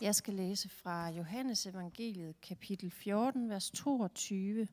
Jeg 0.00 0.14
skal 0.14 0.34
læse 0.34 0.68
fra 0.68 1.08
Johannes 1.08 1.66
evangeliet 1.66 2.40
kapitel 2.40 2.90
14, 2.90 3.48
vers 3.48 3.70
22 3.70 4.68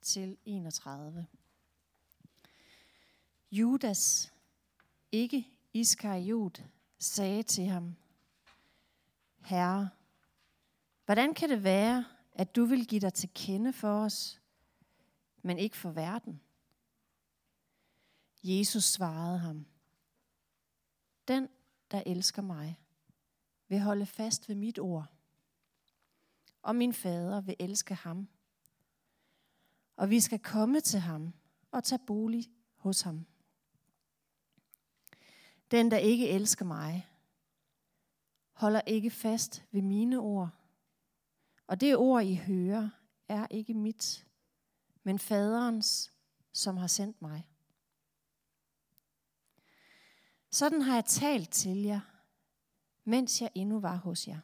til 0.00 0.36
31. 0.44 1.26
Judas, 3.52 4.32
ikke 5.12 5.48
Iskariot, 5.74 6.62
sagde 6.98 7.42
til 7.42 7.64
ham, 7.64 7.96
Herre, 9.44 9.90
hvordan 11.04 11.34
kan 11.34 11.50
det 11.50 11.64
være, 11.64 12.04
at 12.32 12.56
du 12.56 12.64
vil 12.64 12.86
give 12.86 13.00
dig 13.00 13.14
til 13.14 13.30
kende 13.34 13.72
for 13.72 14.04
os, 14.04 14.40
men 15.42 15.58
ikke 15.58 15.76
for 15.76 15.90
verden? 15.90 16.40
Jesus 18.42 18.84
svarede 18.84 19.38
ham, 19.38 19.66
Den, 21.28 21.48
der 21.90 22.02
elsker 22.06 22.42
mig, 22.42 22.78
vil 23.70 23.80
holde 23.80 24.06
fast 24.06 24.48
ved 24.48 24.56
mit 24.56 24.78
ord, 24.78 25.06
og 26.62 26.76
min 26.76 26.94
fader 26.94 27.40
vil 27.40 27.56
elske 27.58 27.94
ham. 27.94 28.28
Og 29.96 30.10
vi 30.10 30.20
skal 30.20 30.38
komme 30.38 30.80
til 30.80 31.00
ham 31.00 31.32
og 31.70 31.84
tage 31.84 32.02
bolig 32.06 32.50
hos 32.76 33.00
ham. 33.00 33.26
Den, 35.70 35.90
der 35.90 35.96
ikke 35.96 36.28
elsker 36.28 36.64
mig, 36.64 37.08
holder 38.52 38.80
ikke 38.80 39.10
fast 39.10 39.64
ved 39.70 39.82
mine 39.82 40.18
ord. 40.18 40.50
Og 41.66 41.80
det 41.80 41.96
ord, 41.96 42.24
I 42.24 42.34
hører, 42.34 42.90
er 43.28 43.46
ikke 43.50 43.74
mit, 43.74 44.26
men 45.02 45.18
faderens, 45.18 46.12
som 46.52 46.76
har 46.76 46.86
sendt 46.86 47.22
mig. 47.22 47.46
Sådan 50.50 50.82
har 50.82 50.94
jeg 50.94 51.04
talt 51.04 51.50
til 51.50 51.82
jer, 51.82 52.00
mens 53.04 53.40
jeg 53.42 53.50
endnu 53.54 53.80
var 53.80 53.96
hos 53.96 54.28
jer. 54.28 54.40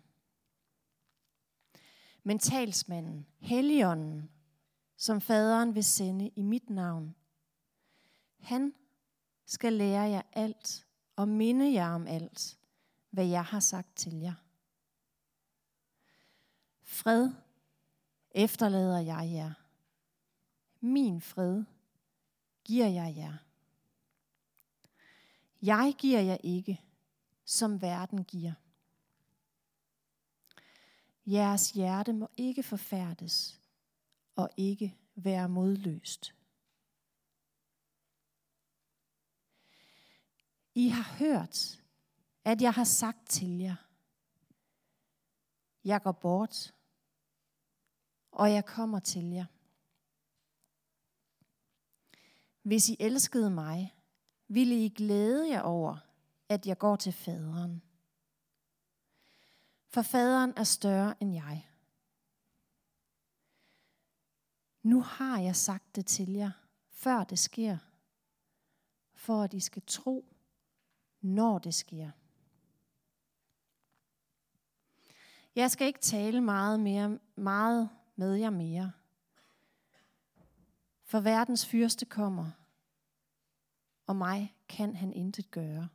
Men 2.23 2.38
talsmanden, 2.38 3.27
Helligånden, 3.38 4.31
som 4.97 5.20
faderen 5.20 5.75
vil 5.75 5.84
sende 5.84 6.31
i 6.36 6.42
mit 6.42 6.70
navn, 6.70 7.14
han 8.39 8.75
skal 9.44 9.72
lære 9.72 10.03
jer 10.03 10.22
alt 10.33 10.86
og 11.16 11.28
minde 11.28 11.72
jer 11.72 11.89
om 11.89 12.06
alt, 12.06 12.58
hvad 13.11 13.27
jeg 13.27 13.44
har 13.44 13.61
sagt 13.61 13.97
til 13.97 14.14
jer. 14.14 14.34
Fred 16.83 17.31
efterlader 18.31 18.98
jeg 18.98 19.31
jer. 19.33 19.53
Min 20.81 21.20
fred 21.20 21.64
giver 22.64 22.86
jeg 22.86 23.14
jer. 23.16 23.36
Jeg 25.62 25.94
giver 25.98 26.20
jer 26.20 26.36
ikke, 26.42 26.81
som 27.47 27.83
verden 27.83 28.25
giver. 28.25 28.52
Jeres 31.27 31.70
hjerte 31.70 32.12
må 32.12 32.28
ikke 32.36 32.62
forfærdes 32.62 33.61
og 34.34 34.50
ikke 34.56 34.97
være 35.14 35.48
modløst. 35.48 36.34
I 40.75 40.88
har 40.88 41.16
hørt, 41.19 41.83
at 42.44 42.62
jeg 42.62 42.72
har 42.72 42.84
sagt 42.84 43.28
til 43.28 43.58
jer, 43.58 43.77
jeg 45.84 46.03
går 46.03 46.12
bort, 46.12 46.75
og 48.31 48.53
jeg 48.53 48.64
kommer 48.64 48.98
til 48.98 49.31
jer. 49.31 49.47
Hvis 52.62 52.88
I 52.88 52.97
elskede 53.00 53.50
mig, 53.50 53.94
ville 54.48 54.84
I 54.84 54.88
glæde 54.88 55.48
jer 55.48 55.60
over, 55.60 56.06
at 56.48 56.66
jeg 56.66 56.78
går 56.78 56.97
til 56.97 57.12
faderen. 57.12 57.83
For 59.89 60.02
faderen 60.02 60.53
er 60.56 60.64
større 60.64 61.22
end 61.22 61.34
jeg. 61.34 61.69
Nu 64.83 65.00
har 65.00 65.41
jeg 65.41 65.56
sagt 65.56 65.97
det 65.97 66.06
til 66.06 66.33
jer, 66.33 66.50
før 66.91 67.25
det 67.25 67.38
sker, 67.38 67.78
for 69.15 69.43
at 69.43 69.54
I 69.54 69.60
skal 69.60 69.82
tro, 69.87 70.34
når 71.21 71.59
det 71.59 71.75
sker. 71.75 72.10
Jeg 75.54 75.71
skal 75.71 75.87
ikke 75.87 75.98
tale 75.98 76.41
meget, 76.41 76.81
mere, 76.81 77.19
meget 77.37 77.88
med 78.16 78.34
jer 78.34 78.50
mere, 78.50 78.92
for 81.03 81.21
verdens 81.21 81.66
fyrste 81.66 82.04
kommer, 82.04 82.50
og 84.06 84.16
mig 84.16 84.56
kan 84.69 84.97
han 84.97 85.12
intet 85.12 85.50
gøre. 85.50 85.88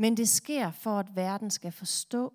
Men 0.00 0.16
det 0.16 0.28
sker 0.28 0.70
for, 0.70 0.98
at 0.98 1.16
verden 1.16 1.50
skal 1.50 1.72
forstå, 1.72 2.34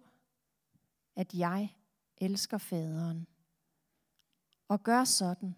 at 1.15 1.33
jeg 1.33 1.75
elsker 2.17 2.57
faderen. 2.57 3.27
Og 4.67 4.83
gør 4.83 5.03
sådan, 5.03 5.55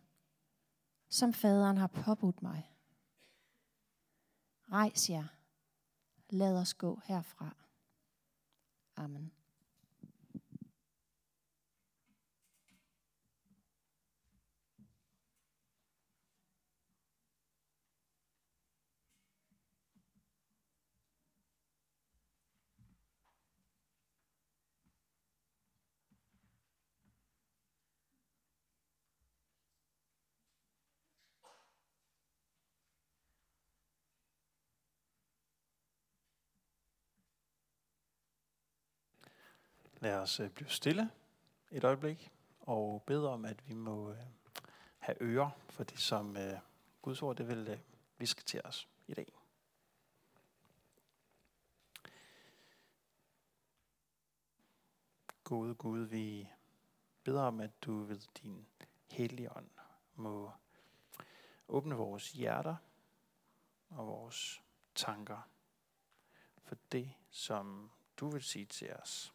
som 1.09 1.33
faderen 1.33 1.77
har 1.77 1.87
påbudt 1.87 2.41
mig. 2.41 2.71
Rejs 4.71 5.09
jer. 5.09 5.27
Lad 6.29 6.57
os 6.57 6.73
gå 6.73 6.99
herfra. 7.05 7.55
Amen. 8.95 9.31
Lad 39.99 40.15
os 40.19 40.39
øh, 40.39 40.49
blive 40.49 40.69
stille 40.69 41.11
et 41.71 41.83
øjeblik 41.83 42.31
og 42.59 43.03
bede 43.05 43.29
om, 43.29 43.45
at 43.45 43.67
vi 43.69 43.73
må 43.73 44.11
øh, 44.11 44.17
have 44.99 45.21
ører 45.21 45.49
for 45.69 45.83
det, 45.83 45.99
som 45.99 46.37
øh, 46.37 46.59
Guds 47.01 47.21
ord 47.21 47.35
det 47.35 47.47
vil 47.47 47.79
viske 48.17 48.43
til 48.43 48.61
os 48.65 48.89
i 49.07 49.13
dag. 49.13 49.33
Gode 55.43 55.75
Gud, 55.75 55.99
vi 55.99 56.49
beder 57.23 57.41
om, 57.41 57.59
at 57.59 57.71
du 57.81 58.03
ved 58.03 58.19
din 58.43 58.67
hellige 59.11 59.57
ånd 59.57 59.69
må 60.15 60.51
åbne 61.67 61.95
vores 61.95 62.31
hjerter 62.31 62.75
og 63.89 64.07
vores 64.07 64.61
tanker 64.95 65.49
for 66.63 66.77
det, 66.91 67.13
som 67.29 67.91
du 68.17 68.29
vil 68.29 68.43
sige 68.43 68.65
til 68.65 68.93
os. 68.93 69.33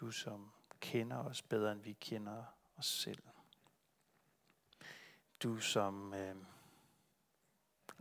Du 0.00 0.10
som 0.10 0.52
kender 0.80 1.16
os 1.16 1.42
bedre, 1.42 1.72
end 1.72 1.80
vi 1.80 1.92
kender 1.92 2.44
os 2.76 2.86
selv. 2.86 3.22
Du 5.42 5.60
som 5.60 6.14
øh, 6.14 6.36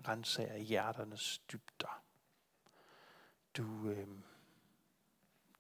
renser 0.08 0.58
hjerternes 0.58 1.40
dybder. 1.40 2.04
Du, 3.58 3.90
øh, 3.90 4.08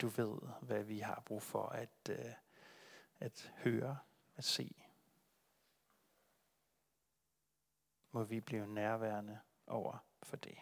du 0.02 0.08
ved, 0.08 0.40
hvad 0.62 0.84
vi 0.84 1.00
har 1.00 1.24
brug 1.26 1.44
for 1.44 1.70
at, 1.70 2.09
øh, 2.09 2.34
at 3.20 3.53
høre, 3.58 3.97
at 4.36 4.44
se. 4.44 4.76
Må 8.12 8.24
vi 8.24 8.42
blive 8.42 8.68
nærværende 8.68 9.40
over 9.68 9.97
for 10.24 10.38
det. 10.38 10.58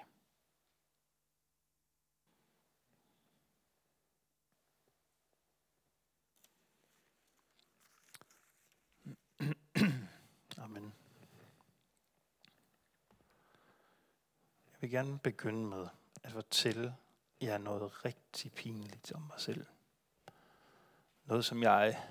Amen. 10.57 10.93
Jeg 14.71 14.74
vil 14.85 14.91
gerne 14.91 15.19
begynde 15.19 15.65
med 15.65 15.87
at 16.23 16.31
fortælle 16.31 16.95
jer 17.41 17.57
noget 17.57 18.05
rigtig 18.05 18.51
pinligt 18.51 19.11
om 19.11 19.21
mig 19.21 19.39
selv. 19.39 19.65
Noget, 21.25 21.45
som 21.45 21.63
jeg 21.63 22.03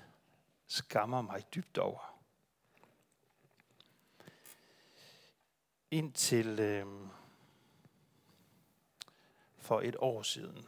skammer 0.67 1.21
mig 1.21 1.43
dybt 1.55 1.77
over. 1.77 2.19
Indtil 5.91 6.59
øh, 6.59 6.87
for 9.57 9.81
et 9.81 9.95
år 9.99 10.21
siden 10.21 10.67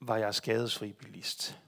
var 0.00 0.16
jeg 0.16 0.34
skadesfri 0.34 0.92
bilist. 0.92 1.60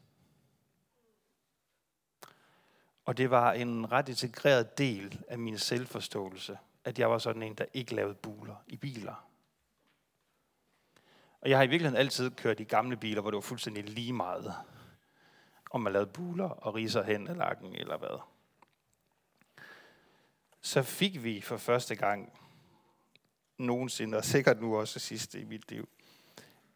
Og 3.05 3.17
det 3.17 3.31
var 3.31 3.53
en 3.53 3.93
ret 3.93 4.09
integreret 4.09 4.79
del 4.79 5.25
af 5.29 5.39
min 5.39 5.59
selvforståelse, 5.59 6.59
at 6.85 6.99
jeg 6.99 7.11
var 7.11 7.19
sådan 7.19 7.43
en, 7.43 7.55
der 7.55 7.65
ikke 7.75 7.95
lavede 7.95 8.15
buler 8.15 8.57
i 8.67 8.77
biler. 8.77 9.29
Og 11.41 11.51
jeg 11.51 11.59
har 11.59 11.65
i 11.65 11.67
virkeligheden 11.67 12.01
altid 12.01 12.31
kørt 12.31 12.61
i 12.61 12.65
gamle 12.65 12.97
biler, 12.97 13.21
hvor 13.21 13.31
det 13.31 13.37
var 13.37 13.41
fuldstændig 13.41 13.85
lige 13.85 14.13
meget, 14.13 14.55
om 15.71 15.81
man 15.81 15.93
lavede 15.93 16.11
buler 16.11 16.49
og 16.49 16.75
riser 16.75 17.03
hen 17.03 17.29
af 17.29 17.37
lakken 17.37 17.75
eller 17.75 17.97
hvad. 17.97 18.21
Så 20.61 20.83
fik 20.83 21.25
vi 21.25 21.41
for 21.41 21.57
første 21.57 21.95
gang 21.95 22.33
nogensinde, 23.59 24.19
og 24.19 24.25
sikkert 24.25 24.61
nu 24.61 24.77
også 24.77 24.99
sidste 24.99 25.41
i 25.41 25.45
mit 25.45 25.71
liv, 25.71 25.89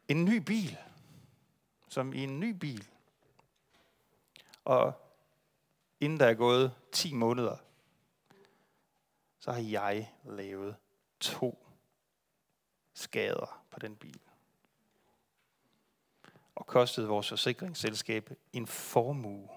en 0.08 0.24
ny 0.24 0.36
bil. 0.36 0.78
Som 1.88 2.12
i 2.12 2.24
en 2.24 2.40
ny 2.40 2.50
bil. 2.50 2.88
Og 4.64 4.92
inden 6.00 6.20
der 6.20 6.26
er 6.26 6.34
gået 6.34 6.72
10 6.92 7.14
måneder, 7.14 7.56
så 9.46 9.52
har 9.52 9.60
jeg 9.60 10.12
lavet 10.24 10.76
to 11.20 11.66
skader 12.94 13.64
på 13.70 13.78
den 13.78 13.96
bil. 13.96 14.20
Og 16.54 16.66
kostede 16.66 17.08
vores 17.08 17.28
forsikringsselskab 17.28 18.30
en 18.52 18.66
formue. 18.66 19.48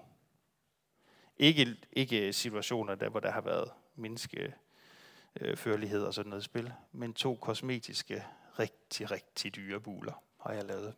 Ikke, 1.38 1.76
ikke 1.92 2.32
situationer, 2.32 2.94
der, 2.94 3.08
hvor 3.08 3.20
der 3.20 3.30
har 3.30 3.40
været 3.40 3.70
menneskeførlighed 3.96 6.04
og 6.04 6.14
sådan 6.14 6.30
noget 6.30 6.44
spil, 6.44 6.72
men 6.92 7.14
to 7.14 7.34
kosmetiske, 7.34 8.24
rigtig, 8.58 9.10
rigtig 9.10 9.56
dyre 9.56 9.80
buler 9.80 10.22
har 10.40 10.52
jeg 10.52 10.64
lavet. 10.64 10.94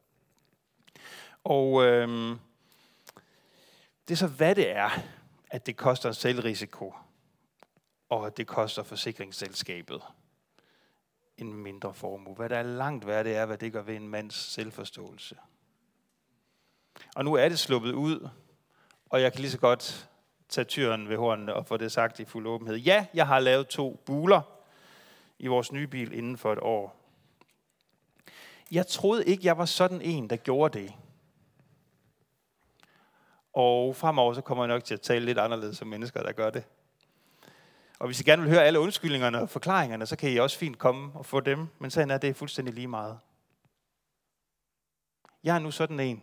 Og 1.45 1.85
øhm, 1.85 2.39
det 4.09 4.15
er 4.15 4.19
så, 4.19 4.29
hvad 4.29 4.55
det 4.55 4.71
er, 4.71 4.91
at 5.51 5.67
det 5.67 5.77
koster 5.77 6.09
en 6.09 6.15
selvrisiko, 6.15 6.95
og 8.13 8.37
det 8.37 8.47
koster 8.47 8.83
forsikringsselskabet 8.83 10.03
en 11.37 11.55
mindre 11.55 11.95
formue. 11.95 12.35
Hvad 12.35 12.49
der 12.49 12.57
er 12.57 12.63
langt 12.63 13.07
værd, 13.07 13.25
det 13.25 13.37
er, 13.37 13.47
hvad 13.47 13.59
det 13.59 13.73
gør 13.73 13.83
ved 13.83 13.97
en 13.97 14.09
mands 14.09 14.35
selvforståelse. 14.35 15.37
Og 17.17 17.25
nu 17.25 17.35
er 17.35 17.49
det 17.49 17.59
sluppet 17.59 17.93
ud, 17.93 18.29
og 19.11 19.23
jeg 19.23 19.33
kan 19.33 19.41
lige 19.41 19.51
så 19.51 19.59
godt 19.59 20.11
tage 20.49 20.65
tyren 20.65 21.09
ved 21.09 21.17
hornene 21.17 21.55
og 21.55 21.67
få 21.67 21.77
det 21.77 21.93
sagt 21.93 22.21
i 22.21 22.25
fuld 22.25 22.47
åbenhed. 22.47 22.77
Ja, 22.77 23.07
jeg 23.15 23.27
har 23.27 23.39
lavet 23.39 23.69
to 23.69 24.03
buler 24.07 24.41
i 25.39 25.47
vores 25.47 25.73
nye 25.73 25.87
bil 25.87 26.13
inden 26.13 26.39
for 26.39 26.53
et 26.53 26.59
år. 26.59 26.97
Jeg 28.71 28.87
troede 28.87 29.25
ikke, 29.25 29.47
jeg 29.47 29.59
var 29.59 29.65
sådan 29.65 30.01
en, 30.01 30.31
der 30.31 30.37
gjorde 30.37 30.79
det. 30.79 30.95
Og 33.53 33.97
fremover 33.97 34.35
så 34.35 34.41
kommer 34.41 34.65
jeg 34.65 34.69
nok 34.69 34.85
til 34.85 34.95
at 34.95 35.01
tale 35.01 35.25
lidt 35.25 35.39
anderledes 35.39 35.77
som 35.77 35.89
mennesker, 35.89 36.23
der 36.23 36.33
gør 36.33 36.51
det. 36.51 36.65
Og 38.03 38.09
hvis 38.09 38.21
I 38.21 38.23
gerne 38.23 38.43
vil 38.43 38.51
høre 38.51 38.65
alle 38.65 38.81
undskyldningerne 38.81 39.41
og 39.41 39.51
forklaringerne, 39.51 40.07
så 40.07 40.17
kan 40.17 40.31
I 40.31 40.37
også 40.37 40.59
fint 40.59 40.79
komme 40.79 41.13
og 41.15 41.27
få 41.27 41.41
dem. 41.41 41.69
Men 41.79 41.91
sagen 41.91 42.11
er, 42.11 42.19
det 42.19 42.31
er 42.31 42.35
fuldstændig 42.35 42.75
lige 42.75 42.89
meget. 42.89 43.19
Jeg 45.45 45.55
er 45.55 45.59
nu 45.59 45.71
sådan 45.71 46.01
en, 46.01 46.23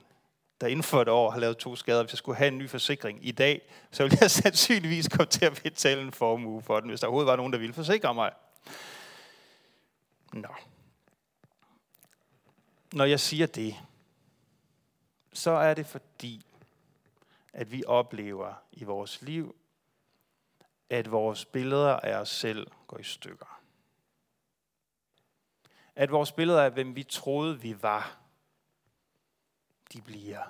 der 0.62 0.68
inden 0.68 0.84
for 0.84 1.02
et 1.02 1.08
år 1.08 1.32
har 1.32 1.40
lavet 1.40 1.58
to 1.58 1.76
skader. 1.76 2.04
Hvis 2.04 2.12
jeg 2.12 2.18
skulle 2.18 2.38
have 2.38 2.48
en 2.48 2.58
ny 2.58 2.70
forsikring 2.70 3.28
i 3.28 3.32
dag, 3.32 3.62
så 3.92 4.04
ville 4.04 4.18
jeg 4.22 4.32
sandsynligvis 4.42 5.08
komme 5.08 5.26
til 5.26 5.46
at 5.46 5.62
betale 5.64 6.02
en 6.02 6.12
formue 6.12 6.62
for 6.62 6.80
den, 6.80 6.90
hvis 6.90 7.00
der 7.00 7.08
overhovedet 7.08 7.30
var 7.30 7.36
nogen, 7.36 7.54
der 7.54 7.60
ville 7.60 7.74
forsikre 7.74 8.14
mig. 8.14 8.32
Nå. 10.34 10.56
Når 12.94 13.06
jeg 13.06 13.20
siger 13.20 13.46
det, 13.46 13.76
så 15.34 15.52
er 15.52 15.74
det 15.74 15.86
fordi, 15.86 16.46
at 17.54 17.72
vi 17.72 17.84
oplever 17.88 18.54
i 18.72 18.84
vores 18.84 19.22
liv, 19.22 19.56
at 20.90 21.12
vores 21.12 21.46
billeder 21.46 22.00
af 22.00 22.20
os 22.20 22.30
selv 22.30 22.68
går 22.88 22.98
i 22.98 23.04
stykker. 23.04 23.62
At 25.96 26.12
vores 26.12 26.32
billeder 26.32 26.64
af, 26.64 26.72
hvem 26.72 26.96
vi 26.96 27.04
troede, 27.04 27.62
vi 27.62 27.82
var, 27.82 28.18
de 29.94 30.02
bliver 30.02 30.44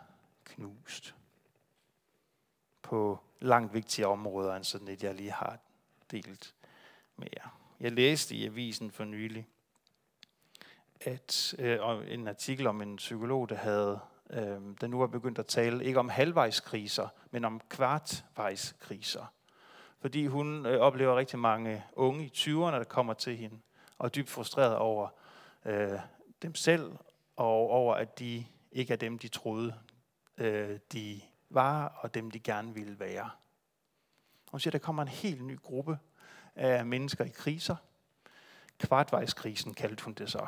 knust. 0.45 1.15
På 2.81 3.19
langt 3.39 3.73
vigtige 3.73 4.07
områder 4.07 4.55
end 4.55 4.63
sådan 4.63 4.87
et, 4.87 5.03
jeg 5.03 5.15
lige 5.15 5.31
har 5.31 5.59
delt 6.11 6.55
med 7.15 7.27
jer. 7.37 7.59
Jeg 7.79 7.91
læste 7.91 8.35
i 8.35 8.45
avisen 8.45 8.91
for 8.91 9.03
nylig, 9.03 9.47
at 11.01 11.55
øh, 11.59 11.79
en 12.13 12.27
artikel 12.27 12.67
om 12.67 12.81
en 12.81 12.95
psykolog, 12.95 13.49
der 13.49 13.55
havde 13.55 13.99
øh, 14.29 14.61
der 14.81 14.87
nu 14.87 14.99
var 14.99 15.07
begyndt 15.07 15.39
at 15.39 15.47
tale 15.47 15.85
ikke 15.85 15.99
om 15.99 16.09
halvvejskriser, 16.09 17.07
men 17.31 17.45
om 17.45 17.61
kvartvejskriser. 17.69 19.33
Fordi 19.99 20.27
hun 20.27 20.65
øh, 20.65 20.79
oplever 20.79 21.15
rigtig 21.15 21.39
mange 21.39 21.85
unge 21.93 22.25
i 22.25 22.31
20'erne, 22.35 22.75
der 22.75 22.83
kommer 22.83 23.13
til 23.13 23.37
hende, 23.37 23.59
og 23.97 24.05
er 24.05 24.09
dybt 24.09 24.29
frustreret 24.29 24.75
over 24.75 25.09
øh, 25.65 25.99
dem 26.41 26.55
selv, 26.55 26.91
og 27.35 27.69
over 27.69 27.95
at 27.95 28.19
de 28.19 28.45
ikke 28.71 28.93
er 28.93 28.97
dem, 28.97 29.19
de 29.19 29.27
troede, 29.27 29.75
øh, 30.37 30.79
de 30.93 31.21
var, 31.49 31.87
og 31.87 32.13
dem, 32.13 32.31
de 32.31 32.39
gerne 32.39 32.73
ville 32.73 32.99
være. 32.99 33.29
Hun 34.51 34.59
siger, 34.59 34.71
at 34.71 34.81
der 34.81 34.85
kommer 34.85 35.01
en 35.01 35.07
helt 35.07 35.43
ny 35.43 35.59
gruppe 35.59 35.99
af 36.55 36.85
mennesker 36.85 37.25
i 37.25 37.29
kriser. 37.29 37.75
Kvartvejskrisen 38.79 39.73
kaldte 39.73 40.03
hun 40.03 40.13
det 40.13 40.31
så. 40.31 40.47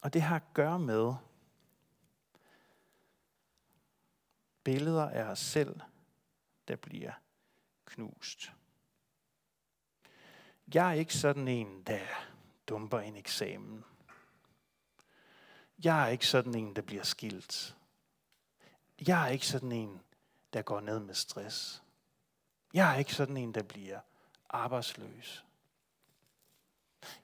Og 0.00 0.12
det 0.12 0.22
har 0.22 0.36
at 0.36 0.54
gøre 0.54 0.78
med 0.78 1.14
billeder 4.70 5.10
af 5.10 5.22
os 5.22 5.38
selv, 5.38 5.80
der 6.68 6.76
bliver 6.76 7.12
knust. 7.84 8.52
Jeg 10.74 10.88
er 10.88 10.92
ikke 10.92 11.14
sådan 11.14 11.48
en, 11.48 11.82
der 11.82 12.06
dumper 12.68 13.00
en 13.00 13.16
eksamen. 13.16 13.84
Jeg 15.84 16.02
er 16.04 16.06
ikke 16.08 16.26
sådan 16.26 16.54
en, 16.54 16.76
der 16.76 16.82
bliver 16.82 17.02
skilt. 17.02 17.76
Jeg 19.06 19.24
er 19.24 19.28
ikke 19.28 19.46
sådan 19.46 19.72
en, 19.72 20.00
der 20.52 20.62
går 20.62 20.80
ned 20.80 21.00
med 21.00 21.14
stress. 21.14 21.82
Jeg 22.74 22.94
er 22.94 22.98
ikke 22.98 23.14
sådan 23.14 23.36
en, 23.36 23.54
der 23.54 23.62
bliver 23.62 24.00
arbejdsløs. 24.48 25.44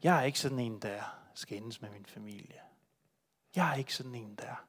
Jeg 0.02 0.18
er 0.18 0.22
ikke 0.22 0.40
sådan 0.40 0.58
en, 0.58 0.82
der 0.82 1.02
skændes 1.34 1.80
med 1.80 1.90
min 1.90 2.06
familie. 2.06 2.60
Jeg 3.56 3.70
er 3.70 3.74
ikke 3.74 3.94
sådan 3.94 4.14
en 4.14 4.34
der. 4.34 4.68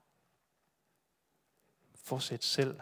Fortsæt 2.07 2.43
selv. 2.43 2.79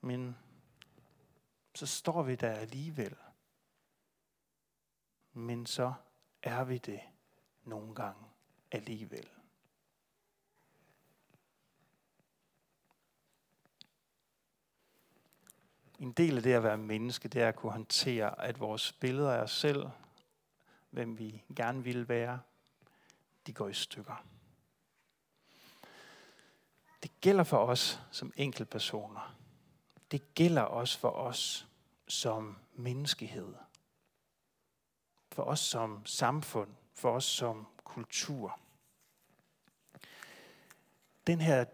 Men 0.00 0.36
så 1.74 1.86
står 1.86 2.22
vi 2.22 2.34
der 2.34 2.52
alligevel. 2.52 3.16
Men 5.32 5.66
så 5.66 5.94
er 6.42 6.64
vi 6.64 6.78
det 6.78 7.00
nogle 7.62 7.94
gange 7.94 8.24
alligevel. 8.70 9.28
En 15.98 16.12
del 16.12 16.36
af 16.36 16.42
det 16.42 16.52
at 16.52 16.62
være 16.62 16.78
menneske, 16.78 17.28
det 17.28 17.42
er 17.42 17.48
at 17.48 17.56
kunne 17.56 17.72
håndtere, 17.72 18.40
at 18.40 18.60
vores 18.60 18.92
billeder 18.92 19.32
af 19.32 19.42
os 19.42 19.52
selv 19.52 19.90
hvem 20.90 21.18
vi 21.18 21.44
gerne 21.56 21.84
vil 21.84 22.08
være, 22.08 22.40
de 23.50 23.54
går 23.54 23.68
i 23.68 23.74
stykker. 23.74 24.24
Det 27.02 27.20
gælder 27.20 27.44
for 27.44 27.56
os 27.66 28.00
som 28.10 28.32
enkeltpersoner. 28.36 29.36
Det 30.10 30.34
gælder 30.34 30.62
også 30.62 30.98
for 30.98 31.10
os 31.10 31.68
som 32.08 32.58
menneskehed. 32.74 33.54
For 35.32 35.42
os 35.42 35.60
som 35.60 36.06
samfund. 36.06 36.70
For 36.94 37.10
os 37.10 37.24
som 37.24 37.66
kultur. 37.84 38.60
Den 41.26 41.40
her 41.40 41.64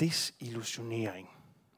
desillusionering 0.00 1.30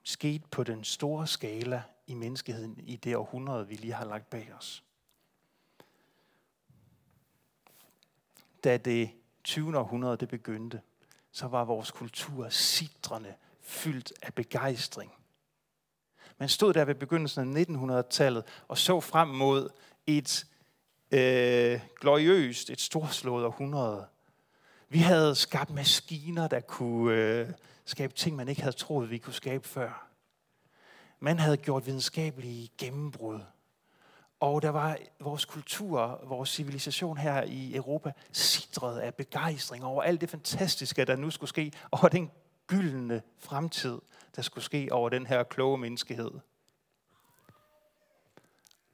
skete 0.03 0.49
på 0.51 0.65
den 0.65 0.85
store 0.85 1.27
skala 1.27 1.83
i 2.07 2.15
menneskeheden 2.15 2.81
i 2.81 2.97
det 2.97 3.17
århundrede, 3.17 3.69
vi 3.69 3.75
lige 3.75 3.93
har 3.93 4.05
lagt 4.05 4.31
bag 4.31 4.55
os. 4.55 4.87
da 8.67 8.77
det 8.77 9.11
20. 9.47 9.79
århundrede 9.79 10.17
det 10.17 10.29
begyndte, 10.29 10.81
så 11.33 11.47
var 11.47 11.65
vores 11.65 11.91
kultur 11.91 12.49
sidrende 12.49 13.35
fyldt 13.63 14.13
af 14.23 14.35
begejstring. 14.35 15.13
Man 16.39 16.49
stod 16.49 16.75
der 16.75 16.85
ved 16.85 16.95
begyndelsen 16.95 17.57
af 17.57 17.65
1900-tallet 17.65 18.45
og 18.69 18.79
så 18.79 19.01
frem 19.01 19.29
mod 19.29 19.69
et 20.07 20.47
øh, 21.11 21.81
gloriøst, 22.01 22.71
et 22.71 22.81
storslået 22.81 23.45
århundrede. 23.45 24.07
Vi 24.89 24.99
havde 24.99 25.35
skabt 25.35 25.71
maskiner, 25.71 26.49
der 26.49 26.61
kunne 26.61 27.15
øh, 27.15 27.49
skabe 27.85 28.15
ting, 28.15 28.37
man 28.37 28.49
ikke 28.49 28.63
havde 28.63 28.77
troet, 28.77 29.11
vi 29.11 29.19
kunne 29.19 29.35
skabe 29.35 29.69
før. 29.69 30.09
Man 31.21 31.39
havde 31.39 31.57
gjort 31.57 31.87
videnskabelige 31.87 32.71
gennembrud. 32.79 33.41
Og 34.41 34.63
der 34.63 34.69
var 34.69 34.99
vores 35.21 35.45
kultur, 35.45 36.21
vores 36.25 36.49
civilisation 36.49 37.19
her 37.19 37.43
i 37.43 37.77
Europa, 37.77 38.13
sidret 38.33 38.99
af 38.99 39.15
begejstring 39.15 39.85
over 39.85 40.03
alt 40.03 40.21
det 40.21 40.31
fantastiske, 40.31 41.05
der 41.05 41.17
nu 41.17 41.31
skulle 41.31 41.49
ske, 41.49 41.73
over 41.93 42.09
den 42.09 42.31
gyldne 42.67 43.23
fremtid, 43.39 43.99
der 44.37 44.43
skulle 44.43 44.65
ske 44.65 44.89
over 44.91 45.09
den 45.09 45.27
her 45.27 45.43
kloge 45.43 45.79
menneskehed. 45.79 46.31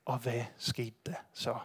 Og 0.05 0.19
hvad 0.19 0.45
skete 0.59 0.97
der 1.07 1.15
så? 1.33 1.59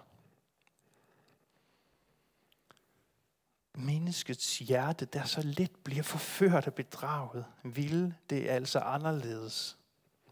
Menneskets 3.75 4.59
hjerte, 4.59 5.05
der 5.05 5.23
så 5.23 5.41
let 5.41 5.71
bliver 5.83 6.03
forført 6.03 6.67
og 6.67 6.73
bedraget, 6.73 7.45
ville 7.63 8.15
det 8.29 8.47
altså 8.47 8.79
anderledes. 8.79 9.77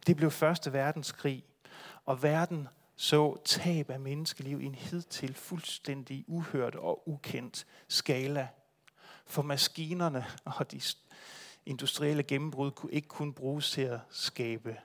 Det 0.07 0.15
blev 0.15 0.31
første 0.31 0.73
verdenskrig, 0.73 1.43
og 2.05 2.23
verden 2.23 2.67
så 2.95 3.41
tab 3.45 3.89
af 3.89 3.99
menneskeliv 3.99 4.61
i 4.61 4.65
en 4.65 4.75
hidtil 4.75 5.33
fuldstændig 5.33 6.25
uhørt 6.27 6.75
og 6.75 7.09
ukendt 7.09 7.65
skala. 7.87 8.47
For 9.25 9.41
maskinerne 9.41 10.25
og 10.45 10.71
de 10.71 10.81
industrielle 11.65 12.23
gennembrud 12.23 12.71
kunne 12.71 12.91
ikke 12.91 13.07
kun 13.07 13.33
bruges 13.33 13.71
til 13.71 13.81
at 13.81 13.99
skabe 14.09 14.77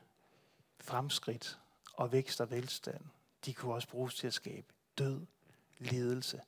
fremskridt 0.80 1.58
og 1.94 2.12
vækst 2.12 2.40
og 2.40 2.50
velstand. 2.50 3.04
De 3.44 3.54
kunne 3.54 3.74
også 3.74 3.88
bruges 3.88 4.14
til 4.14 4.26
at 4.26 4.34
skabe 4.34 4.66
død, 4.98 5.26
lidelse, 5.78 6.40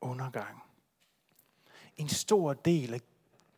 undergang. 0.00 0.62
En 1.96 2.08
stor 2.08 2.52
del 2.52 2.94
af 2.94 3.00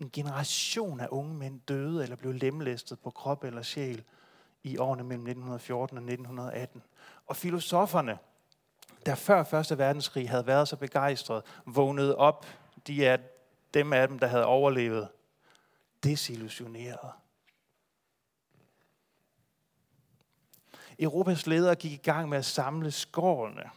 en 0.01 0.11
generation 0.11 1.01
af 1.01 1.09
unge 1.11 1.35
mænd 1.35 1.61
døde 1.61 2.03
eller 2.03 2.17
blev 2.17 2.33
lemlæstet 2.33 2.99
på 3.01 3.11
krop 3.11 3.45
eller 3.45 3.63
sjæl 3.63 4.05
i 4.63 4.77
årene 4.79 5.03
mellem 5.05 5.27
1914 5.27 5.99
og 5.99 6.03
1918. 6.03 6.83
Og 7.33 7.37
filosoferne, 7.37 8.19
der 9.07 9.15
før 9.15 9.45
Første 9.45 9.79
Verdenskrig 9.79 10.31
havde 10.31 10.47
været 10.47 10.69
så 10.69 10.77
begejstrede, 10.77 11.43
vågnede 11.67 12.17
op. 12.17 12.47
De 12.87 13.07
er 13.07 13.17
dem 13.75 13.93
af 13.93 14.09
dem, 14.09 14.19
der 14.19 14.27
havde 14.27 14.45
overlevet, 14.45 15.09
desillusioneret. 16.03 17.13
Europas 20.99 21.47
ledere 21.47 21.75
gik 21.75 21.93
i 21.93 21.97
gang 21.97 22.29
med 22.29 22.39
at 22.39 22.45
samle 22.45 22.91
skårene, 22.91 23.71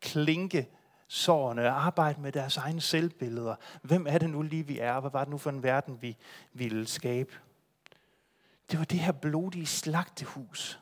klinke 0.00 0.68
sårene 1.08 1.66
og 1.66 1.86
arbejde 1.86 2.20
med 2.20 2.32
deres 2.32 2.56
egne 2.56 2.80
selvbilleder. 2.80 3.56
Hvem 3.82 4.06
er 4.06 4.18
det 4.18 4.30
nu 4.30 4.42
lige, 4.42 4.66
vi 4.66 4.78
er? 4.78 5.00
Hvad 5.00 5.10
var 5.10 5.24
det 5.24 5.30
nu 5.30 5.38
for 5.38 5.50
en 5.50 5.62
verden, 5.62 6.02
vi 6.02 6.16
ville 6.52 6.86
skabe? 6.86 7.32
Det 8.70 8.78
var 8.78 8.84
det 8.84 8.98
her 8.98 9.12
blodige 9.12 9.66
slagtehus, 9.66 10.80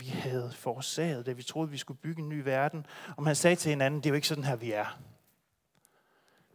vi 0.00 0.06
havde 0.06 0.52
forårsaget, 0.52 1.26
da 1.26 1.32
vi 1.32 1.42
troede, 1.42 1.70
vi 1.70 1.78
skulle 1.78 2.00
bygge 2.00 2.22
en 2.22 2.28
ny 2.28 2.42
verden. 2.42 2.86
Og 3.16 3.22
man 3.22 3.36
sagde 3.36 3.56
til 3.56 3.70
hinanden, 3.70 4.00
det 4.00 4.06
er 4.06 4.10
jo 4.10 4.14
ikke 4.14 4.28
sådan 4.28 4.44
her, 4.44 4.56
vi 4.56 4.72
er. 4.72 4.98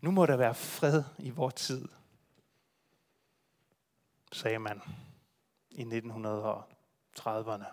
Nu 0.01 0.11
må 0.11 0.25
der 0.25 0.37
være 0.37 0.55
fred 0.55 1.03
i 1.17 1.29
vores 1.29 1.53
tid, 1.53 1.87
sagde 4.31 4.59
man 4.59 4.81
i 5.71 5.83
1930'erne. 5.83 7.65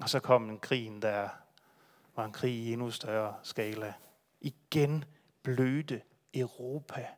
Og 0.00 0.08
så 0.08 0.20
kom 0.20 0.50
en 0.50 0.58
krig, 0.58 1.02
der 1.02 1.28
var 2.16 2.24
en 2.24 2.32
krig 2.32 2.54
i 2.54 2.72
endnu 2.72 2.90
større 2.90 3.34
skala. 3.42 3.94
Igen 4.40 5.04
blødte 5.42 6.02
Europa. 6.34 7.08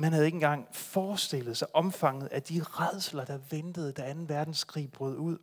Man 0.00 0.12
havde 0.12 0.26
ikke 0.26 0.36
engang 0.36 0.68
forestillet 0.72 1.56
sig 1.56 1.68
omfanget 1.74 2.28
af 2.28 2.42
de 2.42 2.62
redsler, 2.62 3.24
der 3.24 3.38
ventede, 3.50 3.92
da 3.92 4.12
2. 4.12 4.18
verdenskrig 4.26 4.92
brød 4.92 5.16
ud. 5.16 5.38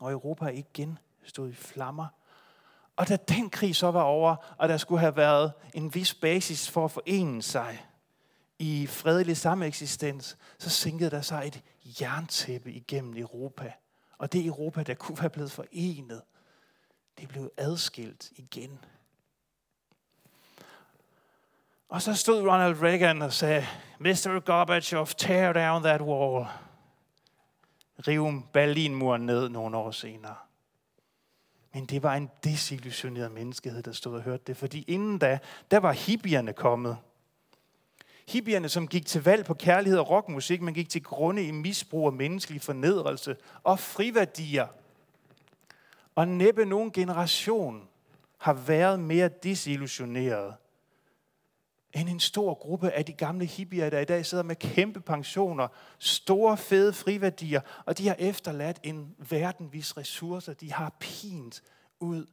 Og 0.00 0.12
Europa 0.12 0.46
igen 0.46 0.98
stod 1.24 1.48
i 1.50 1.54
flammer. 1.54 2.06
Og 2.96 3.08
da 3.08 3.16
den 3.16 3.50
krig 3.50 3.76
så 3.76 3.90
var 3.90 4.02
over, 4.02 4.54
og 4.58 4.68
der 4.68 4.76
skulle 4.76 5.00
have 5.00 5.16
været 5.16 5.52
en 5.74 5.94
vis 5.94 6.14
basis 6.14 6.70
for 6.70 6.84
at 6.84 6.90
forene 6.90 7.42
sig 7.42 7.86
i 8.58 8.86
fredelig 8.86 9.36
sameksistens, 9.36 10.36
så 10.58 10.70
sænkede 10.70 11.10
der 11.10 11.20
sig 11.20 11.46
et 11.46 11.62
jerntæppe 12.00 12.72
igennem 12.72 13.16
Europa. 13.16 13.72
Og 14.18 14.32
det 14.32 14.46
Europa, 14.46 14.82
der 14.82 14.94
kunne 14.94 15.20
være 15.20 15.30
blevet 15.30 15.52
forenet, 15.52 16.22
det 17.18 17.28
blev 17.28 17.50
adskilt 17.56 18.32
igen. 18.36 18.78
Og 21.90 22.02
så 22.02 22.14
stod 22.14 22.48
Ronald 22.48 22.82
Reagan 22.82 23.22
og 23.22 23.32
sagde, 23.32 23.66
Mr. 23.98 24.40
Gorbachev, 24.40 25.06
tear 25.06 25.52
down 25.52 25.82
that 25.82 26.00
wall. 26.02 26.46
Riv 28.08 28.42
Berlinmuren 28.52 29.26
ned 29.26 29.48
nogle 29.48 29.76
år 29.76 29.90
senere. 29.90 30.34
Men 31.74 31.86
det 31.86 32.02
var 32.02 32.14
en 32.14 32.30
desillusioneret 32.44 33.32
menneskehed, 33.32 33.82
der 33.82 33.92
stod 33.92 34.14
og 34.14 34.22
hørte 34.22 34.42
det. 34.46 34.56
Fordi 34.56 34.84
inden 34.88 35.18
da, 35.18 35.38
der 35.70 35.78
var 35.78 35.92
hippierne 35.92 36.52
kommet. 36.52 36.96
Hippierne, 38.28 38.68
som 38.68 38.88
gik 38.88 39.06
til 39.06 39.24
valg 39.24 39.44
på 39.44 39.54
kærlighed 39.54 39.98
og 39.98 40.10
rockmusik, 40.10 40.62
men 40.62 40.74
gik 40.74 40.88
til 40.88 41.02
grunde 41.02 41.44
i 41.44 41.50
misbrug 41.50 42.06
og 42.06 42.14
menneskelig 42.14 42.62
fornedrelse 42.62 43.36
og 43.62 43.78
friværdier. 43.78 44.66
Og 46.14 46.28
næppe 46.28 46.64
nogen 46.64 46.92
generation 46.92 47.88
har 48.38 48.52
været 48.52 49.00
mere 49.00 49.28
desillusioneret 49.28 50.54
end 51.92 52.08
en 52.08 52.20
stor 52.20 52.54
gruppe 52.54 52.90
af 52.90 53.04
de 53.04 53.12
gamle 53.12 53.46
hippier, 53.46 53.90
der 53.90 53.98
i 53.98 54.04
dag 54.04 54.26
sidder 54.26 54.44
med 54.44 54.56
kæmpe 54.56 55.00
pensioner, 55.00 55.68
store 55.98 56.56
fede 56.56 56.92
friværdier, 56.92 57.60
og 57.84 57.98
de 57.98 58.08
har 58.08 58.16
efterladt 58.18 58.80
en 58.82 59.14
verdenvis 59.18 59.96
ressourcer 59.96 60.54
de 60.54 60.72
har 60.72 60.92
pint 61.00 61.62
ud 62.00 62.26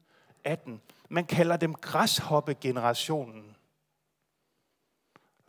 af 0.43 0.57
den. 0.57 0.81
Man 1.09 1.25
kalder 1.25 1.57
dem 1.57 1.73
græshoppegenerationen. 1.73 3.55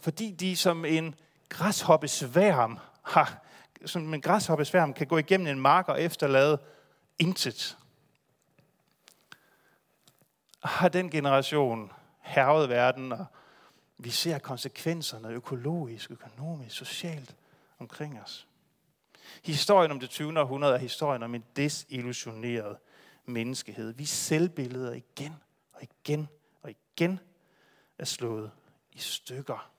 Fordi 0.01 0.31
de 0.31 0.57
som 0.57 0.85
en 0.85 1.15
græshoppesværm 1.49 2.79
har, 3.03 3.45
som 3.85 4.15
en 4.15 4.21
græshoppesværm 4.21 4.95
kan 4.95 5.07
gå 5.07 5.19
igennem 5.19 5.47
en 5.47 5.61
mark 5.61 5.89
og 5.89 6.03
efterlade 6.03 6.59
intet. 7.19 7.79
Har 10.65 10.89
den 10.89 11.11
generation 11.11 11.93
hervet 12.21 12.69
verden 12.69 13.13
og 13.13 13.27
vi 13.99 14.11
ser 14.11 14.39
konsekvenserne 14.39 15.29
økologisk, 15.29 16.11
økonomisk, 16.11 16.77
socialt 16.77 17.37
omkring 17.79 18.21
os. 18.21 18.49
Historien 19.45 19.91
om 19.91 20.01
det 20.01 20.11
20. 20.11 20.41
århundrede 20.41 20.75
er 20.75 20.79
historien 20.79 21.23
om 21.23 21.35
en 21.35 21.45
desillusioneret 21.57 22.77
menneskehed. 23.25 23.93
Vi 23.93 24.05
selvbilleder 24.05 24.93
igen 24.93 25.35
og 25.73 25.83
igen 25.83 26.29
og 26.63 26.71
igen 26.71 27.21
er 27.99 28.05
slået 28.05 28.51
i 28.93 28.99
stykker. 28.99 29.71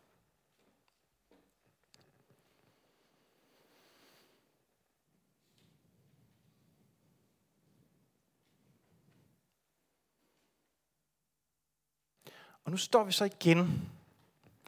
Og 12.63 12.71
nu 12.71 12.77
står 12.77 13.03
vi 13.03 13.11
så 13.11 13.25
igen 13.25 13.89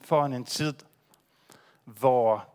foran 0.04 0.34
en 0.34 0.46
tid, 0.46 0.74
hvor 1.86 2.48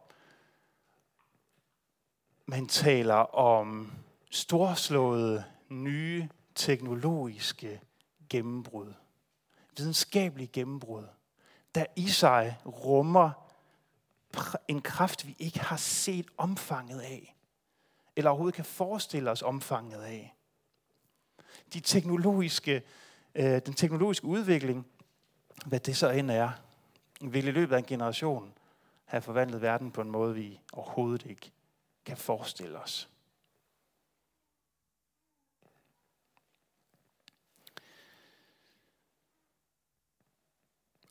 man 2.47 2.67
taler 2.67 3.35
om 3.35 3.93
storslåede 4.31 5.45
nye 5.69 6.29
teknologiske 6.55 7.81
gennembrud. 8.29 8.93
Videnskabelige 9.77 10.49
gennembrud, 10.53 11.05
der 11.75 11.85
i 11.97 12.09
sig 12.09 12.59
rummer 12.67 13.31
en 14.69 14.83
kraft, 14.83 15.27
vi 15.27 15.37
ikke 15.39 15.61
har 15.61 15.77
set 15.77 16.27
omfanget 16.37 17.01
af, 17.01 17.37
eller 18.17 18.31
overhovedet 18.31 18.55
kan 18.55 18.65
forestille 18.65 19.31
os 19.31 19.43
omfanget 19.43 20.03
af. 20.03 20.35
De 21.73 21.81
teknologiske, 21.81 22.83
øh, 23.35 23.61
den 23.67 23.75
teknologiske 23.75 24.27
udvikling, 24.27 24.87
hvad 25.67 25.81
det 25.81 25.97
så 25.97 26.11
end 26.11 26.31
er, 26.31 26.51
vil 27.21 27.47
i 27.47 27.51
løbet 27.51 27.75
af 27.75 27.79
en 27.79 27.85
generation 27.85 28.53
have 29.05 29.23
forvandlet 29.23 29.63
verden 29.63 29.91
på 29.91 30.01
en 30.01 30.11
måde, 30.11 30.35
vi 30.35 30.61
overhovedet 30.73 31.27
ikke 31.27 31.53
kan 32.05 32.17
forestille 32.17 32.79
os. 32.79 33.11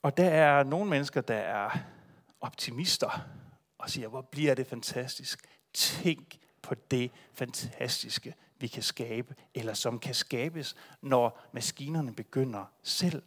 Og 0.02 0.18
der 0.18 0.30
er 0.30 0.64
nogle 0.64 0.90
mennesker, 0.90 1.22
der 1.22 1.36
er 1.36 1.78
optimister 2.42 3.28
og 3.78 3.90
siger, 3.90 4.08
hvor 4.08 4.22
bliver 4.22 4.56
det 4.56 4.68
fantastisk. 4.68 5.48
Tænk 5.74 6.38
på 6.62 6.76
det 6.76 7.12
fantastiske, 7.34 8.36
vi 8.58 8.68
kan 8.68 8.84
skabe, 8.84 9.36
eller 9.54 9.74
som 9.74 10.00
kan 10.00 10.16
skabes, 10.16 10.76
når 11.02 11.42
maskinerne 11.52 12.16
begynder 12.16 12.66
selv 12.84 13.24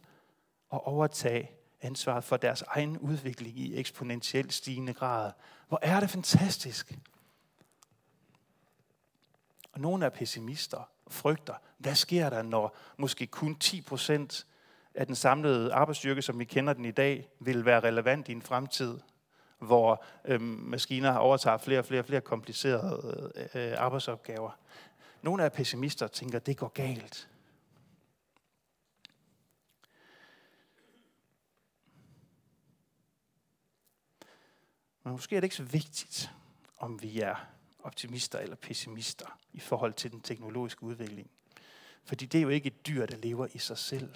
at 0.73 0.81
overtage 0.83 1.51
ansvaret 1.81 2.23
for 2.23 2.37
deres 2.37 2.61
egen 2.61 2.97
udvikling 2.97 3.59
i 3.59 3.79
eksponentielt 3.79 4.53
stigende 4.53 4.93
grad. 4.93 5.31
Hvor 5.67 5.79
er 5.81 5.99
det 5.99 6.09
fantastisk. 6.09 6.93
Og 9.71 9.79
nogle 9.79 10.05
er 10.05 10.09
pessimister 10.09 10.77
og 11.05 11.13
frygter, 11.13 11.53
hvad 11.77 11.95
sker 11.95 12.29
der, 12.29 12.41
når 12.41 12.77
måske 12.97 13.27
kun 13.27 13.55
10 13.55 13.81
procent 13.81 14.45
af 14.95 15.05
den 15.05 15.15
samlede 15.15 15.73
arbejdsstyrke, 15.73 16.21
som 16.21 16.39
vi 16.39 16.45
kender 16.45 16.73
den 16.73 16.85
i 16.85 16.91
dag, 16.91 17.29
vil 17.39 17.65
være 17.65 17.79
relevant 17.79 18.29
i 18.29 18.31
en 18.31 18.41
fremtid, 18.41 18.99
hvor 19.59 20.03
øhm, 20.25 20.43
maskiner 20.43 21.17
overtager 21.17 21.57
flere 21.57 21.79
og 21.79 21.85
flere 21.85 22.01
og 22.01 22.05
flere 22.05 22.21
komplicerede 22.21 23.31
øh, 23.53 23.71
øh 23.71 23.73
arbejdsopgaver. 23.77 24.51
Nogle 25.21 25.43
af 25.43 25.51
pessimister 25.51 26.07
tænker, 26.07 26.37
at 26.37 26.45
det 26.45 26.57
går 26.57 26.67
galt. 26.67 27.29
Men 35.03 35.11
måske 35.11 35.35
er 35.35 35.39
det 35.39 35.45
ikke 35.45 35.55
så 35.55 35.63
vigtigt, 35.63 36.31
om 36.77 37.01
vi 37.01 37.19
er 37.19 37.35
optimister 37.83 38.39
eller 38.39 38.55
pessimister 38.55 39.39
i 39.53 39.59
forhold 39.59 39.93
til 39.93 40.11
den 40.11 40.21
teknologiske 40.21 40.83
udvikling. 40.83 41.29
Fordi 42.03 42.25
det 42.25 42.37
er 42.37 42.41
jo 42.41 42.49
ikke 42.49 42.67
et 42.67 42.87
dyr, 42.87 43.05
der 43.05 43.17
lever 43.17 43.47
i 43.53 43.57
sig 43.57 43.77
selv. 43.77 44.15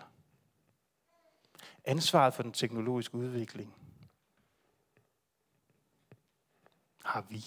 Ansvaret 1.85 2.33
for 2.33 2.43
den 2.43 2.51
teknologiske 2.51 3.15
udvikling 3.15 3.73
har 7.03 7.21
vi. 7.21 7.45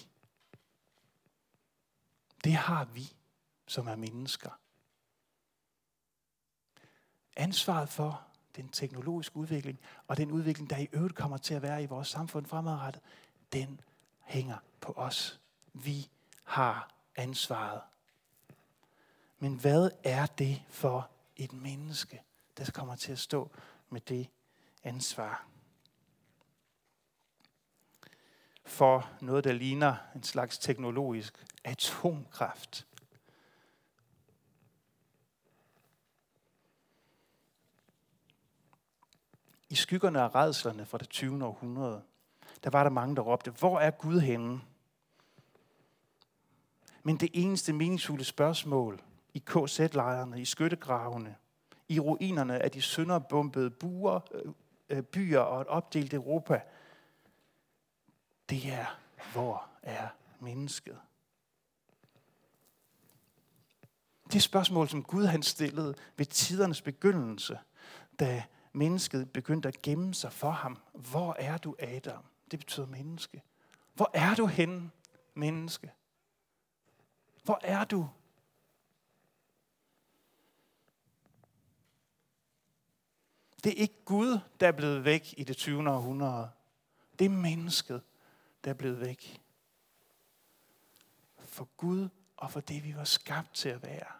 Det 2.43 2.53
har 2.53 2.85
vi, 2.85 3.13
som 3.67 3.87
er 3.87 3.95
mennesker. 3.95 4.59
Ansvaret 7.35 7.89
for 7.89 8.27
den 8.55 8.69
teknologiske 8.69 9.37
udvikling, 9.37 9.79
og 10.07 10.17
den 10.17 10.31
udvikling, 10.31 10.69
der 10.69 10.77
i 10.77 10.87
øvrigt 10.91 11.15
kommer 11.15 11.37
til 11.37 11.53
at 11.53 11.61
være 11.61 11.83
i 11.83 11.85
vores 11.85 12.07
samfund 12.07 12.45
fremadrettet, 12.45 13.01
den 13.53 13.81
hænger 14.23 14.57
på 14.81 14.93
os. 14.95 15.39
Vi 15.73 16.09
har 16.43 16.93
ansvaret. 17.15 17.81
Men 19.39 19.55
hvad 19.59 19.91
er 20.03 20.25
det 20.25 20.63
for 20.69 21.09
et 21.35 21.53
menneske, 21.53 22.21
der 22.57 22.71
kommer 22.71 22.95
til 22.95 23.11
at 23.11 23.19
stå 23.19 23.51
med 23.89 24.01
det 24.01 24.29
ansvar? 24.83 25.47
For 28.65 29.09
noget, 29.21 29.43
der 29.43 29.53
ligner 29.53 29.95
en 30.15 30.23
slags 30.23 30.57
teknologisk 30.57 31.45
atomkraft. 31.63 32.87
I 39.69 39.75
skyggerne 39.75 40.21
af 40.21 40.35
redslerne 40.35 40.85
fra 40.85 40.97
det 40.97 41.09
20. 41.09 41.45
århundrede, 41.45 42.03
der 42.67 42.71
var 42.71 42.83
der 42.83 42.89
mange, 42.89 43.15
der 43.15 43.21
råbte, 43.21 43.51
hvor 43.51 43.79
er 43.79 43.91
Gud 43.91 44.19
henne? 44.19 44.61
Men 47.03 47.17
det 47.17 47.29
eneste 47.33 47.73
meningsfulde 47.73 48.23
spørgsmål 48.23 49.01
i 49.33 49.39
KZ-lejrene, 49.39 50.41
i 50.41 50.45
skyttegravene, 50.45 51.35
i 51.87 51.99
ruinerne 51.99 52.63
af 52.63 52.71
de 52.71 52.81
sønderbombede 52.81 53.69
buer, 53.69 54.19
øh, 54.31 54.53
øh, 54.89 55.03
byer 55.03 55.39
og 55.39 55.61
et 55.61 55.67
opdelt 55.67 56.13
Europa, 56.13 56.61
det 58.49 58.73
er, 58.73 58.99
hvor 59.33 59.67
er 59.81 60.07
mennesket? 60.39 60.97
Det 64.33 64.43
spørgsmål, 64.43 64.89
som 64.89 65.03
Gud 65.03 65.25
han 65.25 65.43
stillede 65.43 65.95
ved 66.17 66.25
tidernes 66.25 66.81
begyndelse, 66.81 67.59
da 68.19 68.43
mennesket 68.73 69.31
begyndte 69.31 69.67
at 69.67 69.81
gemme 69.81 70.13
sig 70.13 70.33
for 70.33 70.51
ham. 70.51 70.77
Hvor 70.93 71.35
er 71.39 71.57
du, 71.57 71.75
Adam? 71.79 72.23
Det 72.51 72.59
betyder 72.59 72.85
menneske. 72.85 73.43
Hvor 73.93 74.11
er 74.13 74.35
du 74.35 74.45
henne, 74.45 74.91
menneske? 75.33 75.91
Hvor 77.43 77.59
er 77.63 77.85
du? 77.85 78.09
Det 83.63 83.71
er 83.71 83.81
ikke 83.81 84.05
Gud, 84.05 84.39
der 84.59 84.67
er 84.67 84.71
blevet 84.71 85.03
væk 85.03 85.33
i 85.37 85.43
det 85.43 85.57
20. 85.57 85.89
århundrede. 85.89 86.49
Det 87.19 87.25
er 87.25 87.29
mennesket, 87.29 88.03
der 88.63 88.69
er 88.69 88.73
blevet 88.75 88.99
væk. 88.99 89.41
For 91.37 91.69
Gud 91.77 92.09
og 92.37 92.51
for 92.51 92.59
det, 92.59 92.83
vi 92.83 92.95
var 92.95 93.03
skabt 93.03 93.53
til 93.53 93.69
at 93.69 93.83
være. 93.83 94.11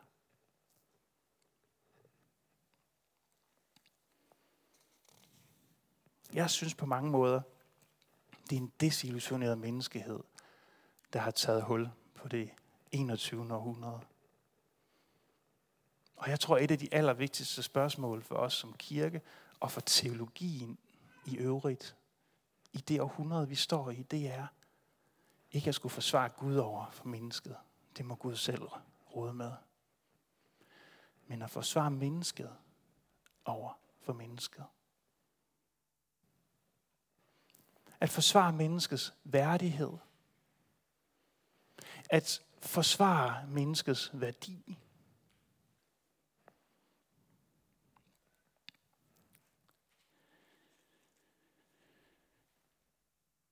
Jeg 6.34 6.50
synes 6.50 6.76
på 6.76 6.86
mange 6.86 7.12
måder, 7.12 7.42
det 8.48 8.56
er 8.56 8.62
en 8.62 8.72
desillusioneret 8.80 9.58
menneskehed, 9.58 10.20
der 11.14 11.20
har 11.20 11.32
taget 11.32 11.64
hul 11.64 11.90
på 12.16 12.28
det 12.28 12.50
21. 12.92 13.54
århundrede. 13.54 14.00
Og 16.16 16.30
jeg 16.30 16.40
tror, 16.40 16.58
et 16.58 16.72
af 16.72 16.80
de 16.80 16.94
allervigtigste 16.94 17.64
spørgsmål 17.64 18.24
for 18.24 18.36
os 18.36 18.54
som 18.54 18.74
kirke 18.74 19.22
og 19.60 19.72
for 19.72 19.82
teologien 19.82 20.78
i 21.26 21.38
øvrigt, 21.38 21.96
i 22.74 22.78
det 22.78 23.02
århundrede, 23.02 23.48
vi 23.48 23.56
står 23.56 23.92
i, 23.92 24.02
det 24.02 24.28
er 24.28 24.48
ikke 25.52 25.68
at 25.68 25.76
skulle 25.76 25.94
forsvare 25.94 26.30
Gud 26.30 26.56
over 26.56 26.92
for 26.92 27.06
mennesket. 27.06 27.56
Det 27.98 28.06
må 28.06 28.16
Gud 28.16 28.36
selv 28.36 28.62
råde 29.16 29.34
med. 29.34 29.52
Men 31.28 31.42
at 31.42 31.50
forsvare 31.50 31.92
mennesket 31.92 32.56
over 33.46 33.74
for 34.02 34.14
mennesket. 34.14 34.64
At 38.00 38.10
forsvare 38.10 38.54
menneskets 38.54 39.14
værdighed. 39.24 39.92
At 42.10 42.42
forsvare 42.62 43.48
menneskets 43.48 44.12
værdi. 44.14 44.78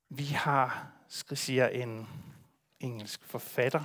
Vi 0.10 0.26
har, 0.26 0.92
skal 1.08 1.38
sige, 1.38 1.72
en 1.72 2.08
engelsk 2.80 3.24
forfatter, 3.24 3.84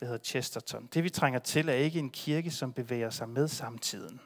der 0.00 0.06
hedder 0.06 0.24
Chesterton. 0.24 0.86
Det 0.86 1.04
vi 1.04 1.10
trænger 1.10 1.38
til 1.38 1.68
er 1.68 1.72
ikke 1.72 1.98
en 1.98 2.10
kirke, 2.10 2.50
som 2.50 2.72
bevæger 2.72 3.10
sig 3.10 3.28
med 3.28 3.48
samtiden. 3.48 4.20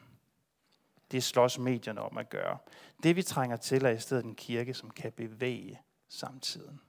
Det 1.11 1.23
slås 1.23 1.59
medierne 1.59 2.01
om 2.01 2.17
at 2.17 2.29
gøre. 2.29 2.57
Det 3.03 3.15
vi 3.15 3.23
trænger 3.23 3.57
til 3.57 3.85
er 3.85 3.89
i 3.89 3.99
stedet 3.99 4.25
en 4.25 4.35
kirke, 4.35 4.73
som 4.73 4.89
kan 4.89 5.11
bevæge 5.11 5.81
samtiden. 6.07 6.81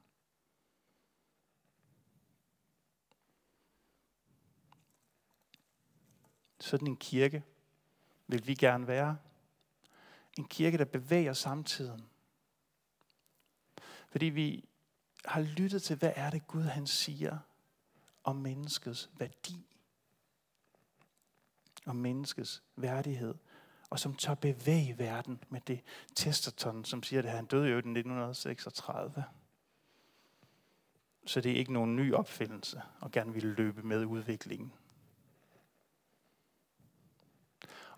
Sådan 6.61 6.89
en 6.89 6.97
kirke 6.97 7.45
vil 8.27 8.47
vi 8.47 8.55
gerne 8.55 8.87
være. 8.87 9.19
En 10.39 10.49
kirke, 10.49 10.79
der 10.79 10.85
bevæger 10.85 11.33
samtiden. 11.33 12.09
Fordi 14.11 14.27
vi 14.27 14.65
har 15.25 15.41
lyttet 15.41 15.83
til, 15.83 15.97
hvad 15.97 16.13
er 16.17 16.31
det 16.31 16.47
Gud 16.47 16.63
han 16.63 16.87
siger 16.87 17.39
om 18.25 18.37
menneskets 18.37 19.11
værdi. 19.19 19.67
Om 21.87 21.97
menneskets 21.97 22.63
værdighed. 22.77 23.35
Og 23.91 23.99
som 23.99 24.15
tør 24.15 24.35
bevæge 24.35 24.99
verden 24.99 25.45
med 25.49 25.61
det 25.61 25.81
Testerton, 26.15 26.85
som 26.85 27.03
siger 27.03 27.23
det 27.23 27.31
her. 27.31 27.37
Han 27.37 27.47
døde 27.47 27.69
jo 27.69 27.75
i 27.75 27.79
1936. 27.79 29.25
Så 31.27 31.41
det 31.41 31.53
er 31.53 31.57
ikke 31.57 31.73
nogen 31.73 31.97
ny 31.97 32.15
opfindelse, 32.15 32.83
og 33.01 33.11
gerne 33.11 33.33
vil 33.33 33.45
løbe 33.45 33.83
med 33.83 34.05
udviklingen. 34.05 34.73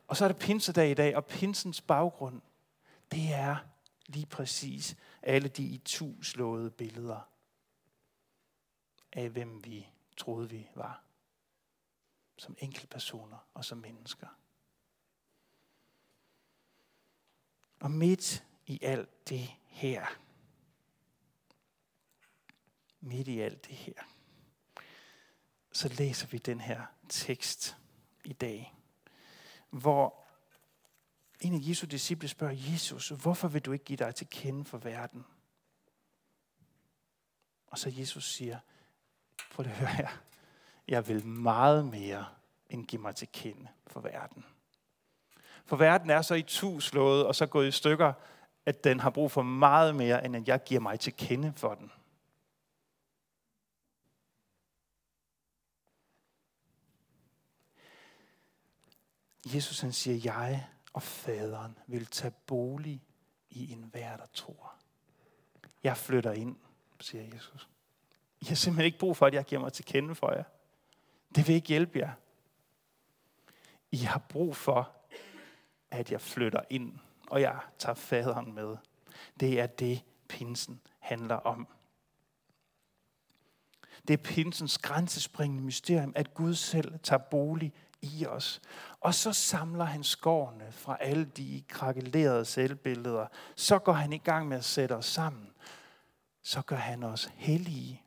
Og 0.09 0.17
så 0.17 0.25
er 0.25 0.29
det 0.29 0.39
pinsedag 0.39 0.91
i 0.91 0.95
dag, 0.95 1.17
og 1.17 1.27
pinsens 1.27 1.81
baggrund, 1.81 2.43
det 3.13 3.33
er 3.33 3.57
lige 4.07 4.27
præcis 4.27 4.97
alle 5.23 5.49
de 5.49 5.63
i 5.63 5.79
tu 5.79 6.23
slåede 6.23 6.71
billeder 6.71 7.29
af, 9.13 9.31
hvem 9.31 9.65
vi 9.65 9.89
troede, 10.17 10.51
vi 10.51 10.69
var. 10.75 11.03
Som 12.37 12.57
enkeltpersoner 12.59 13.47
og 13.55 13.65
som 13.65 13.79
mennesker. 13.79 14.27
Og 17.83 17.91
midt 17.91 18.45
i 18.67 18.79
alt 18.83 19.29
det 19.29 19.51
her, 19.67 20.07
midt 23.01 23.29
i 23.29 23.41
alt 23.41 23.67
det 23.67 23.75
her, 23.75 23.95
så 25.73 25.89
læser 25.89 26.27
vi 26.27 26.39
den 26.39 26.61
her 26.61 26.87
tekst 27.09 27.77
i 28.25 28.33
dag 28.33 28.75
hvor 29.73 30.25
en 31.41 31.55
af 31.55 31.69
Jesu 31.69 31.87
disciple 31.87 32.29
spørger 32.29 32.73
Jesus, 32.73 33.09
hvorfor 33.09 33.49
vil 33.49 33.63
du 33.63 33.73
ikke 33.73 33.85
give 33.85 33.97
dig 33.97 34.15
til 34.15 34.27
kende 34.31 34.65
for 34.65 34.79
verden? 34.79 35.25
Og 37.67 37.79
så 37.79 37.93
Jesus 37.99 38.35
siger, 38.35 38.59
prøv 39.53 39.67
at 39.67 39.73
høre 39.73 39.89
her, 39.89 40.09
jeg 40.89 41.09
vil 41.09 41.27
meget 41.27 41.87
mere 41.87 42.27
end 42.71 42.87
give 42.87 43.03
mig 43.03 43.17
til 43.17 43.29
kende 43.33 43.69
for 43.87 44.01
verden. 44.01 44.45
For 45.67 45.77
verden 45.77 46.11
er 46.11 46.23
så 46.23 46.35
i 46.35 46.43
tu 46.43 46.81
slået 46.81 47.27
og 47.27 47.35
så 47.35 47.47
gået 47.47 47.69
i 47.69 47.71
stykker, 47.71 48.13
at 48.67 48.85
den 48.85 49.01
har 49.01 49.11
brug 49.11 49.31
for 49.31 49.43
meget 49.43 49.97
mere, 49.97 50.25
end 50.25 50.37
at 50.37 50.49
jeg 50.49 50.65
giver 50.65 50.81
mig 50.81 51.01
til 51.01 51.17
kende 51.17 51.53
for 51.57 51.75
den. 51.75 51.93
Jesus 59.55 59.81
han 59.81 59.93
siger, 59.93 60.21
jeg 60.25 60.67
og 60.93 61.03
faderen 61.03 61.79
vil 61.87 62.07
tage 62.07 62.35
bolig 62.47 63.03
i 63.51 63.73
en 63.73 63.83
hver, 63.83 64.17
der 64.17 64.27
tror. 64.35 64.75
Jeg 65.83 65.97
flytter 65.97 66.33
ind, 66.33 66.57
siger 67.01 67.25
Jesus. 67.35 67.69
I 68.41 68.45
har 68.45 68.55
simpelthen 68.55 68.87
ikke 68.87 68.99
brug 68.99 69.17
for, 69.17 69.27
at 69.27 69.35
jeg 69.35 69.45
giver 69.45 69.61
mig 69.61 69.73
til 69.73 69.85
kende 69.85 70.15
for 70.15 70.33
jer. 70.33 70.45
Det 71.35 71.49
vil 71.49 71.55
ikke 71.55 71.69
hjælpe 71.69 71.99
jer. 71.99 72.13
I 73.91 73.97
har 73.97 74.19
brug 74.19 74.57
for, 74.57 74.93
at 75.93 76.13
jeg 76.13 76.21
flytter 76.21 76.61
ind, 76.71 76.99
og 77.31 77.41
jeg 77.41 77.59
tager 77.79 77.95
faderen 77.95 78.55
med. 78.55 78.77
Det 79.41 79.61
er 79.61 79.67
det, 79.67 80.03
pinsen 80.29 80.81
handler 80.99 81.35
om. 81.35 81.69
Det 84.09 84.15
er 84.15 84.23
pinsens 84.23 84.79
grænsespringende 84.79 85.63
mysterium, 85.63 86.13
at 86.17 86.35
Gud 86.35 86.55
selv 86.55 86.99
tager 87.03 87.23
bolig 87.23 87.73
i 88.03 88.27
os. 88.27 88.61
Og 89.01 89.15
så 89.15 89.33
samler 89.33 89.85
han 89.85 90.05
skårene 90.05 90.73
fra 90.73 90.97
alle 91.01 91.25
de 91.25 91.63
krakelerede 91.69 92.45
selvbilleder. 92.45 93.27
Så 93.57 93.79
går 93.79 93.93
han 93.93 94.13
i 94.13 94.19
gang 94.19 94.49
med 94.49 94.57
at 94.57 94.65
sætte 94.65 94.97
os 94.97 95.07
sammen. 95.07 95.53
Så 96.43 96.63
gør 96.63 96.77
han 96.77 97.03
os 97.03 97.31
hellige. 97.35 98.03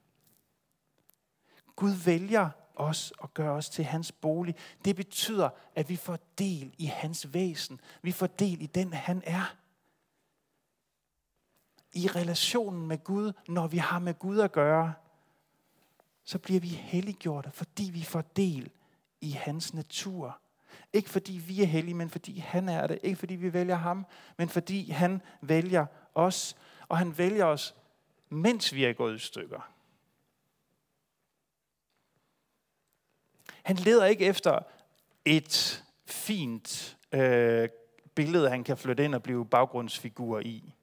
Gud 1.76 1.92
vælger 2.06 2.50
os 2.76 3.14
og 3.18 3.34
gør 3.34 3.52
os 3.52 3.70
til 3.70 3.86
hans 3.86 4.12
bolig. 4.12 4.56
Det 4.86 4.96
betyder, 4.96 5.50
at 5.76 5.90
vi 5.90 5.96
får 5.96 6.20
del 6.38 6.76
i 6.78 6.86
hans 6.86 7.34
væsen. 7.34 7.80
Vi 8.02 8.12
får 8.12 8.28
del 8.28 8.62
i 8.62 8.66
den, 8.66 8.94
han 8.94 9.22
er. 9.26 9.56
I 11.94 12.08
relationen 12.08 12.88
med 12.88 13.04
Gud, 13.04 13.34
når 13.48 13.68
vi 13.68 13.78
har 13.78 14.00
med 14.00 14.14
Gud 14.20 14.40
at 14.40 14.52
gøre, 14.52 14.94
så 16.24 16.40
bliver 16.40 16.60
vi 16.60 16.68
helliggjorte, 16.68 17.52
fordi 17.54 17.90
vi 17.94 18.04
får 18.04 18.22
del 18.22 18.72
i 19.22 19.32
hans 19.32 19.74
natur. 19.74 20.40
Ikke 20.94 21.10
fordi 21.10 21.34
vi 21.34 21.62
er 21.62 21.66
hellige, 21.66 21.96
men 21.96 22.10
fordi 22.10 22.40
han 22.40 22.70
er 22.70 22.88
det. 22.88 23.00
Ikke 23.04 23.20
fordi 23.20 23.36
vi 23.36 23.54
vælger 23.54 23.76
ham, 23.76 24.06
men 24.38 24.50
fordi 24.50 24.90
han 24.90 25.22
vælger 25.42 25.86
os. 26.16 26.58
Og 26.88 26.98
han 26.98 27.18
vælger 27.18 27.46
os, 27.46 27.76
mens 28.30 28.74
vi 28.74 28.86
er 28.86 28.94
gået 28.94 29.16
i 29.16 29.20
stykker. 29.20 29.75
Han 33.66 33.76
leder 33.76 34.06
ikke 34.06 34.26
efter 34.26 34.60
et 35.26 35.84
fint 36.06 36.98
øh, 37.12 37.70
billede, 38.16 38.50
han 38.50 38.64
kan 38.64 38.78
flytte 38.78 39.06
ind 39.06 39.16
og 39.16 39.24
blive 39.24 39.46
baggrundsfigur 39.46 40.40
i. 40.40 40.74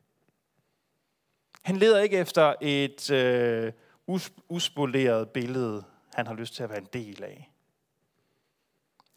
Han 1.62 1.76
leder 1.76 2.00
ikke 2.00 2.18
efter 2.18 2.54
et 2.60 3.10
øh, 3.10 3.72
uspoleret 4.48 5.30
billede, 5.30 5.84
han 6.14 6.26
har 6.26 6.34
lyst 6.34 6.54
til 6.54 6.62
at 6.62 6.70
være 6.70 6.78
en 6.78 6.88
del 6.92 7.24
af. 7.24 7.50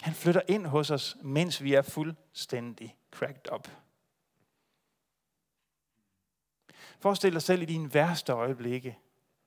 Han 0.01 0.13
flytter 0.13 0.41
ind 0.47 0.65
hos 0.65 0.91
os, 0.91 1.17
mens 1.21 1.63
vi 1.63 1.73
er 1.73 1.82
fuldstændig 1.82 2.97
cracked 3.12 3.54
up. 3.54 3.67
Forestil 6.99 7.34
dig 7.34 7.41
selv 7.41 7.62
i 7.62 7.65
dine 7.65 7.93
værste 7.93 8.32
øjeblikke. 8.32 8.97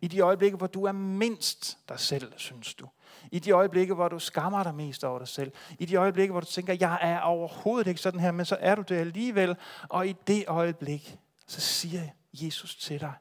I 0.00 0.08
de 0.08 0.20
øjeblikke, 0.20 0.56
hvor 0.56 0.66
du 0.66 0.84
er 0.84 0.92
mindst 0.92 1.78
dig 1.88 2.00
selv, 2.00 2.32
synes 2.36 2.74
du. 2.74 2.88
I 3.32 3.38
de 3.38 3.50
øjeblikke, 3.50 3.94
hvor 3.94 4.08
du 4.08 4.18
skammer 4.18 4.62
dig 4.62 4.74
mest 4.74 5.04
over 5.04 5.18
dig 5.18 5.28
selv. 5.28 5.52
I 5.78 5.84
de 5.84 5.96
øjeblikke, 5.96 6.32
hvor 6.32 6.40
du 6.40 6.46
tænker, 6.46 6.76
jeg 6.80 6.98
er 7.02 7.20
overhovedet 7.20 7.86
ikke 7.86 8.00
sådan 8.00 8.20
her, 8.20 8.30
men 8.30 8.46
så 8.46 8.56
er 8.60 8.74
du 8.74 8.82
det 8.82 8.96
alligevel. 8.96 9.56
Og 9.88 10.08
i 10.08 10.16
det 10.26 10.44
øjeblik, 10.48 11.18
så 11.46 11.60
siger 11.60 12.02
Jesus 12.32 12.76
til 12.76 13.00
dig, 13.00 13.12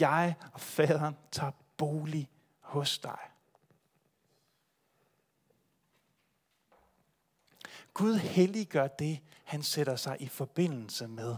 jeg 0.00 0.34
og 0.52 0.60
faderen 0.60 1.16
tager 1.32 1.52
bolig 1.76 2.28
hos 2.60 2.98
dig. 2.98 3.18
Gud 7.94 8.14
helliggør 8.14 8.86
det, 8.86 9.20
han 9.44 9.62
sætter 9.62 9.96
sig 9.96 10.16
i 10.20 10.28
forbindelse 10.28 11.08
med. 11.08 11.36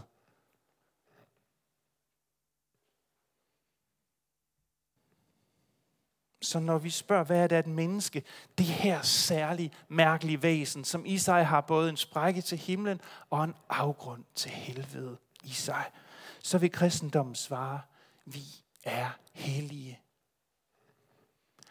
Så 6.45 6.59
når 6.59 6.77
vi 6.77 6.89
spørger, 6.89 7.23
hvad 7.23 7.43
er 7.43 7.47
det 7.47 7.59
et 7.59 7.67
menneske? 7.67 8.23
Det 8.57 8.65
her 8.65 9.01
særlige, 9.01 9.71
mærkelige 9.87 10.43
væsen, 10.43 10.83
som 10.83 11.05
i 11.05 11.17
sig 11.17 11.47
har 11.47 11.61
både 11.61 11.89
en 11.89 11.97
sprække 11.97 12.41
til 12.41 12.57
himlen 12.57 13.01
og 13.29 13.43
en 13.43 13.55
afgrund 13.69 14.23
til 14.35 14.51
helvede 14.51 15.17
i 15.43 15.51
sig. 15.51 15.85
Så 16.43 16.57
vil 16.57 16.71
kristendommen 16.71 17.35
svare, 17.35 17.81
vi 18.25 18.43
er 18.83 19.09
hellige. 19.33 19.99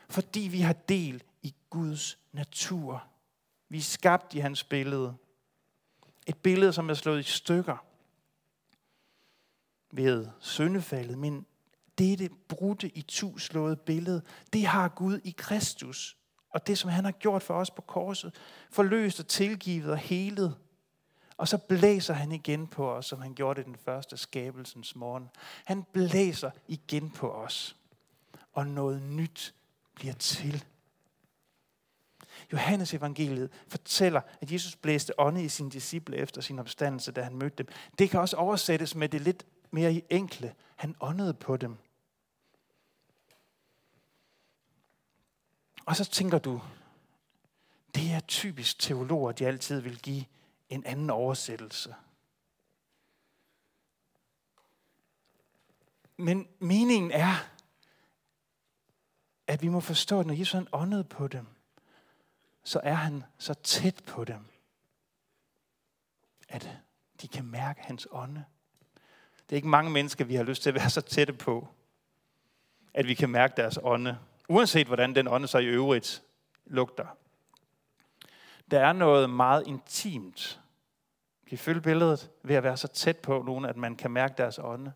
Fordi 0.09 0.41
vi 0.41 0.61
har 0.61 0.73
del 0.73 1.23
i 1.43 1.55
Guds 1.71 2.19
natur. 2.33 3.05
Vi 3.69 3.79
er 3.79 3.83
skabt 3.83 4.35
i 4.35 4.39
hans 4.39 4.65
billede. 4.65 5.15
Et 6.27 6.37
billede, 6.37 6.73
som 6.73 6.91
er 6.91 6.95
slået 6.95 7.21
i 7.21 7.31
stykker 7.31 7.77
ved 9.91 10.29
syndefaldet, 10.41 11.19
men 11.19 11.47
dette 11.99 12.29
brudte 12.49 12.89
i 12.89 13.03
tuslåede 13.03 13.41
slået 13.41 13.81
billede, 13.81 14.23
det 14.53 14.67
har 14.67 14.89
Gud 14.89 15.21
i 15.25 15.35
Kristus. 15.39 16.17
Og 16.51 16.67
det, 16.67 16.79
som 16.79 16.91
han 16.91 17.05
har 17.05 17.13
gjort 17.13 17.43
for 17.43 17.55
os 17.55 17.71
på 17.71 17.83
korset, 17.83 18.35
forløst 18.71 19.21
og 19.21 19.27
tilgivet 19.27 19.91
og 19.91 19.99
helet. 19.99 20.57
Og 21.37 21.49
så 21.49 21.59
blæser 21.59 22.15
han 22.15 22.33
igen 22.33 22.67
på 22.67 22.93
os, 22.93 23.07
som 23.07 23.21
han 23.21 23.35
gjorde 23.35 23.59
det 23.59 23.67
den 23.67 23.77
første 23.85 24.17
skabelsens 24.17 24.97
morgen. 24.97 25.29
Han 25.65 25.83
blæser 25.93 26.51
igen 26.69 27.11
på 27.11 27.31
os. 27.31 27.77
Og 28.53 28.67
noget 28.67 29.03
nyt 29.03 29.55
bliver 29.95 30.15
til. 30.15 30.65
Johannes 32.53 32.95
evangeliet 32.95 33.51
fortæller, 33.69 34.21
at 34.41 34.53
Jesus 34.53 34.77
blæste 34.77 35.21
ånde 35.21 35.45
i 35.45 35.49
sine 35.49 35.71
disciple 35.71 36.17
efter 36.17 36.41
sin 36.41 36.59
opstandelse, 36.59 37.13
da 37.13 37.23
han 37.23 37.37
mødte 37.37 37.57
dem. 37.57 37.67
Det 37.99 38.11
kan 38.11 38.21
også 38.21 38.37
oversættes 38.37 38.95
med 38.95 39.09
det 39.09 39.21
lidt 39.21 39.47
mere 39.71 40.03
enkle. 40.11 40.55
Han 40.77 40.95
åndede 41.01 41.35
på 41.35 41.57
dem. 41.57 41.77
Og 45.87 45.97
så 45.97 46.05
tænker 46.05 46.39
du, 46.39 46.63
det 47.95 48.13
er 48.13 48.21
typisk 48.21 48.79
teologer, 48.79 49.33
de 49.33 49.47
altid 49.47 49.81
vil 49.81 49.99
give 49.99 50.25
en 50.71 50.87
anden 50.87 51.11
oversættelse. 51.11 51.95
Men 56.17 56.49
meningen 56.59 57.11
er, 57.11 57.35
at 59.47 59.63
vi 59.63 59.69
må 59.69 59.81
forstå, 59.81 60.21
at 60.21 60.27
når 60.27 60.35
Jesus 60.35 60.53
han 60.53 60.69
åndede 60.73 61.05
på 61.05 61.29
dem, 61.29 61.47
så 62.65 62.81
er 62.83 62.95
han 62.95 63.25
så 63.39 63.55
tæt 63.55 64.03
på 64.07 64.25
dem, 64.25 64.47
at 66.49 66.79
de 67.23 67.29
kan 67.29 67.45
mærke 67.45 67.81
hans 67.83 68.09
ånde. 68.11 68.45
Det 69.37 69.53
er 69.53 69.57
ikke 69.57 69.69
mange 69.69 69.91
mennesker, 69.91 70.25
vi 70.25 70.35
har 70.35 70.43
lyst 70.43 70.63
til 70.63 70.71
at 70.71 70.75
være 70.75 70.91
så 70.91 71.01
tætte 71.01 71.33
på, 71.33 71.69
at 72.95 73.07
vi 73.07 73.15
kan 73.15 73.31
mærke 73.31 73.55
deres 73.57 73.79
ånde, 73.83 74.19
uanset 74.49 74.87
hvordan 74.87 75.15
den 75.15 75.29
ånde 75.29 75.49
så 75.49 75.59
i 75.59 75.67
øvrigt 75.67 76.23
lugter. 76.67 77.07
Der 78.71 78.81
er 78.81 78.93
noget 78.93 79.31
meget 79.31 79.67
intimt. 79.67 80.61
Kan 81.47 81.55
I 81.55 81.57
følge 81.57 81.81
billedet 81.81 82.31
ved 82.43 82.57
at 82.57 82.63
være 82.63 82.77
så 82.77 82.89
tæt 82.89 83.19
på 83.19 83.43
nogen, 83.43 83.65
at 83.65 83.77
man 83.77 83.97
kan 83.97 84.11
mærke 84.11 84.35
deres 84.39 84.59
ånde? 84.59 84.93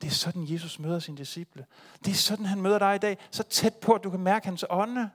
Det 0.00 0.06
er 0.06 0.14
sådan, 0.14 0.52
Jesus 0.52 0.78
møder 0.78 0.98
sine 0.98 1.16
disciple. 1.16 1.66
Det 2.04 2.10
er 2.10 2.14
sådan, 2.14 2.46
han 2.46 2.60
møder 2.60 2.78
dig 2.78 2.94
i 2.94 2.98
dag. 2.98 3.18
Så 3.30 3.42
tæt 3.42 3.74
på, 3.74 3.92
at 3.92 4.04
du 4.04 4.10
kan 4.10 4.20
mærke 4.20 4.46
hans 4.46 4.64
ånde. 4.70 5.10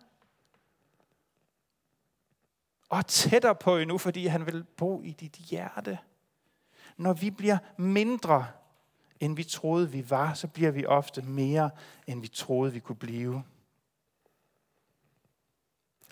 Og 2.89 3.05
tættere 3.05 3.55
på 3.55 3.77
endnu, 3.77 3.97
fordi 3.97 4.25
han 4.25 4.45
vil 4.45 4.63
bo 4.63 5.01
i 5.01 5.11
dit 5.11 5.33
hjerte. 5.33 5.99
Når 6.97 7.13
vi 7.13 7.29
bliver 7.29 7.57
mindre, 7.77 8.47
end 9.19 9.35
vi 9.35 9.43
troede, 9.43 9.91
vi 9.91 10.09
var, 10.09 10.33
så 10.33 10.47
bliver 10.47 10.71
vi 10.71 10.85
ofte 10.85 11.21
mere, 11.21 11.69
end 12.07 12.21
vi 12.21 12.27
troede, 12.27 12.73
vi 12.73 12.79
kunne 12.79 12.95
blive. 12.95 13.43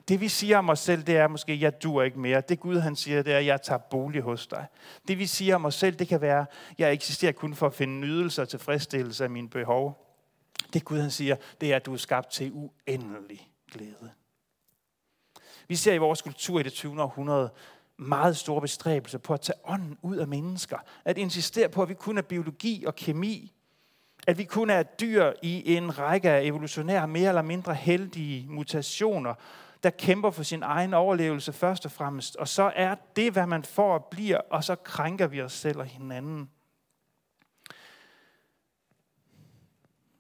Det 0.07 0.21
vi 0.21 0.27
siger 0.27 0.57
om 0.57 0.69
os 0.69 0.79
selv, 0.79 1.03
det 1.03 1.17
er 1.17 1.27
måske, 1.27 1.61
jeg 1.61 1.83
dur 1.83 2.03
ikke 2.03 2.19
mere. 2.19 2.41
Det 2.41 2.59
Gud 2.59 2.77
han 2.77 2.95
siger, 2.95 3.23
det 3.23 3.33
er, 3.33 3.39
jeg 3.39 3.61
tager 3.61 3.77
bolig 3.77 4.21
hos 4.21 4.47
dig. 4.47 4.65
Det 5.07 5.17
vi 5.17 5.25
siger 5.25 5.55
om 5.55 5.65
os 5.65 5.75
selv, 5.75 5.95
det 5.95 6.07
kan 6.07 6.21
være, 6.21 6.45
jeg 6.77 6.93
eksisterer 6.93 7.31
kun 7.31 7.55
for 7.55 7.67
at 7.67 7.73
finde 7.73 7.99
nydelse 7.99 8.41
og 8.41 8.49
tilfredsstillelse 8.49 9.23
af 9.23 9.29
mine 9.29 9.49
behov. 9.49 10.07
Det 10.73 10.85
Gud 10.85 10.99
han 10.99 11.11
siger, 11.11 11.35
det 11.61 11.71
er, 11.71 11.75
at 11.75 11.85
du 11.85 11.93
er 11.93 11.97
skabt 11.97 12.31
til 12.31 12.51
uendelig 12.53 13.49
glæde. 13.71 14.11
Vi 15.67 15.75
ser 15.75 15.93
i 15.93 15.97
vores 15.97 16.21
kultur 16.21 16.59
i 16.59 16.63
det 16.63 16.73
20. 16.73 17.01
århundrede 17.01 17.49
meget 17.97 18.37
store 18.37 18.61
bestræbelser 18.61 19.17
på 19.17 19.33
at 19.33 19.41
tage 19.41 19.59
ånden 19.63 19.97
ud 20.01 20.17
af 20.17 20.27
mennesker. 20.27 20.77
At 21.05 21.17
insistere 21.17 21.69
på, 21.69 21.81
at 21.81 21.89
vi 21.89 21.93
kun 21.93 22.17
er 22.17 22.21
biologi 22.21 22.83
og 22.87 22.95
kemi. 22.95 23.53
At 24.27 24.37
vi 24.37 24.43
kun 24.43 24.69
er 24.69 24.83
dyr 24.83 25.31
i 25.41 25.75
en 25.75 25.99
række 25.99 26.29
af 26.29 26.43
evolutionære, 26.43 27.07
mere 27.07 27.29
eller 27.29 27.41
mindre 27.41 27.75
heldige 27.75 28.47
mutationer, 28.49 29.33
der 29.83 29.89
kæmper 29.89 30.31
for 30.31 30.43
sin 30.43 30.63
egen 30.63 30.93
overlevelse 30.93 31.53
først 31.53 31.85
og 31.85 31.91
fremmest. 31.91 32.35
Og 32.35 32.47
så 32.47 32.71
er 32.75 32.95
det, 33.15 33.33
hvad 33.33 33.47
man 33.47 33.63
får 33.63 33.93
og 33.93 34.05
bliver, 34.05 34.37
og 34.37 34.63
så 34.63 34.75
krænker 34.75 35.27
vi 35.27 35.41
os 35.41 35.53
selv 35.53 35.79
og 35.79 35.85
hinanden. 35.85 36.49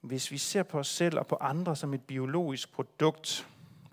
Hvis 0.01 0.31
vi 0.31 0.37
ser 0.37 0.63
på 0.63 0.79
os 0.79 0.87
selv 0.87 1.19
og 1.19 1.27
på 1.27 1.37
andre 1.41 1.75
som 1.75 1.93
et 1.93 2.01
biologisk 2.01 2.73
produkt, 2.73 3.47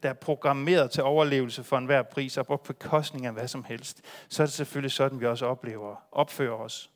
der 0.04 0.10
er 0.10 0.14
programmeret 0.14 0.90
til 0.90 1.02
overlevelse 1.02 1.64
for 1.64 1.78
enhver 1.78 2.02
pris 2.02 2.36
og 2.36 2.46
på 2.46 2.56
bekostning 2.56 3.26
af 3.26 3.32
hvad 3.32 3.48
som 3.48 3.64
helst, 3.64 4.02
så 4.28 4.42
er 4.42 4.46
det 4.46 4.54
selvfølgelig 4.54 4.92
sådan, 4.92 5.20
vi 5.20 5.26
også 5.26 5.46
oplever, 5.46 5.96
opfører 6.12 6.54
os 6.54 6.90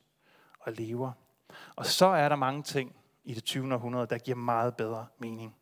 og 0.59 0.71
lever. 0.71 1.11
Og 1.75 1.85
så 1.85 2.05
er 2.05 2.29
der 2.29 2.35
mange 2.35 2.63
ting 2.63 2.95
i 3.23 3.33
det 3.33 3.43
20. 3.43 3.73
århundrede, 3.73 4.07
der 4.07 4.17
giver 4.17 4.37
meget 4.37 4.75
bedre 4.75 5.05
mening. 5.19 5.55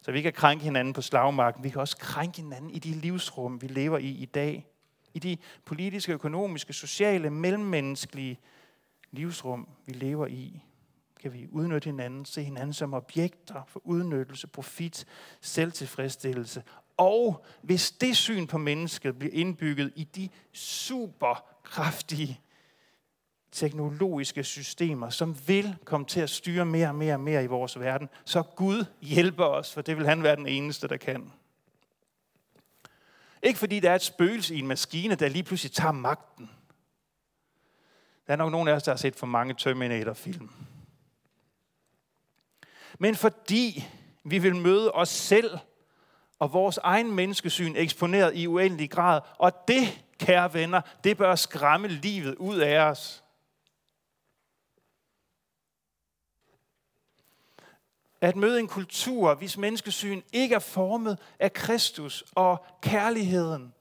Så 0.00 0.12
vi 0.12 0.22
kan 0.22 0.32
krænke 0.32 0.64
hinanden 0.64 0.94
på 0.94 1.02
slagmarken. 1.02 1.64
Vi 1.64 1.68
kan 1.68 1.80
også 1.80 1.96
krænke 1.96 2.36
hinanden 2.36 2.70
i 2.70 2.78
de 2.78 2.90
livsrum, 2.92 3.62
vi 3.62 3.66
lever 3.66 3.98
i 3.98 4.08
i 4.08 4.24
dag. 4.24 4.66
I 5.14 5.18
de 5.18 5.36
politiske, 5.64 6.12
økonomiske, 6.12 6.72
sociale, 6.72 7.30
mellemmenneskelige 7.30 8.38
livsrum, 9.10 9.68
vi 9.86 9.92
lever 9.92 10.26
i. 10.26 10.62
Kan 11.24 11.32
vi 11.32 11.48
udnytte 11.50 11.86
hinanden, 11.86 12.24
se 12.24 12.42
hinanden 12.42 12.72
som 12.72 12.94
objekter 12.94 13.62
for 13.68 13.80
udnyttelse, 13.84 14.46
profit, 14.46 15.06
selvtilfredsstillelse. 15.40 16.62
Og 16.96 17.44
hvis 17.62 17.90
det 17.90 18.16
syn 18.16 18.46
på 18.46 18.58
mennesket 18.58 19.18
bliver 19.18 19.34
indbygget 19.34 19.92
i 19.96 20.04
de 20.04 20.28
superkraftige 20.52 22.40
teknologiske 23.52 24.44
systemer, 24.44 25.10
som 25.10 25.36
vil 25.46 25.76
komme 25.84 26.06
til 26.06 26.20
at 26.20 26.30
styre 26.30 26.64
mere 26.64 26.88
og 26.88 26.94
mere 26.94 27.14
og 27.14 27.20
mere 27.20 27.44
i 27.44 27.46
vores 27.46 27.80
verden, 27.80 28.08
så 28.24 28.42
Gud 28.42 28.84
hjælper 29.00 29.44
os, 29.44 29.72
for 29.72 29.82
det 29.82 29.96
vil 29.96 30.06
han 30.06 30.22
være 30.22 30.36
den 30.36 30.46
eneste, 30.46 30.88
der 30.88 30.96
kan. 30.96 31.32
Ikke 33.42 33.58
fordi 33.58 33.80
der 33.80 33.90
er 33.90 33.94
et 33.94 34.02
spøgelse 34.02 34.54
i 34.54 34.58
en 34.58 34.66
maskine, 34.66 35.14
der 35.14 35.28
lige 35.28 35.42
pludselig 35.42 35.72
tager 35.72 35.92
magten. 35.92 36.50
Der 38.26 38.32
er 38.32 38.36
nok 38.36 38.50
nogen 38.52 38.68
af 38.68 38.72
os, 38.72 38.82
der 38.82 38.92
har 38.92 38.96
set 38.96 39.16
for 39.16 39.26
mange 39.26 39.54
Terminator-film. 39.54 40.50
Men 42.98 43.14
fordi 43.14 43.84
vi 44.24 44.38
vil 44.38 44.56
møde 44.56 44.92
os 44.92 45.08
selv 45.08 45.58
og 46.38 46.52
vores 46.52 46.78
egen 46.78 47.12
menneskesyn 47.12 47.76
eksponeret 47.76 48.36
i 48.36 48.46
uendelig 48.46 48.90
grad. 48.90 49.20
Og 49.38 49.52
det, 49.68 50.04
kære 50.18 50.54
venner, 50.54 50.80
det 51.04 51.16
bør 51.16 51.34
skræmme 51.34 51.88
livet 51.88 52.34
ud 52.34 52.58
af 52.58 52.78
os. 52.78 53.24
at 58.24 58.36
møde 58.36 58.60
en 58.60 58.68
kultur, 58.68 59.34
hvis 59.34 59.58
menneskesyn 59.58 60.22
ikke 60.32 60.54
er 60.54 60.58
formet 60.58 61.18
af 61.38 61.52
Kristus 61.52 62.24
og 62.34 62.66
kærligheden, 62.82 63.74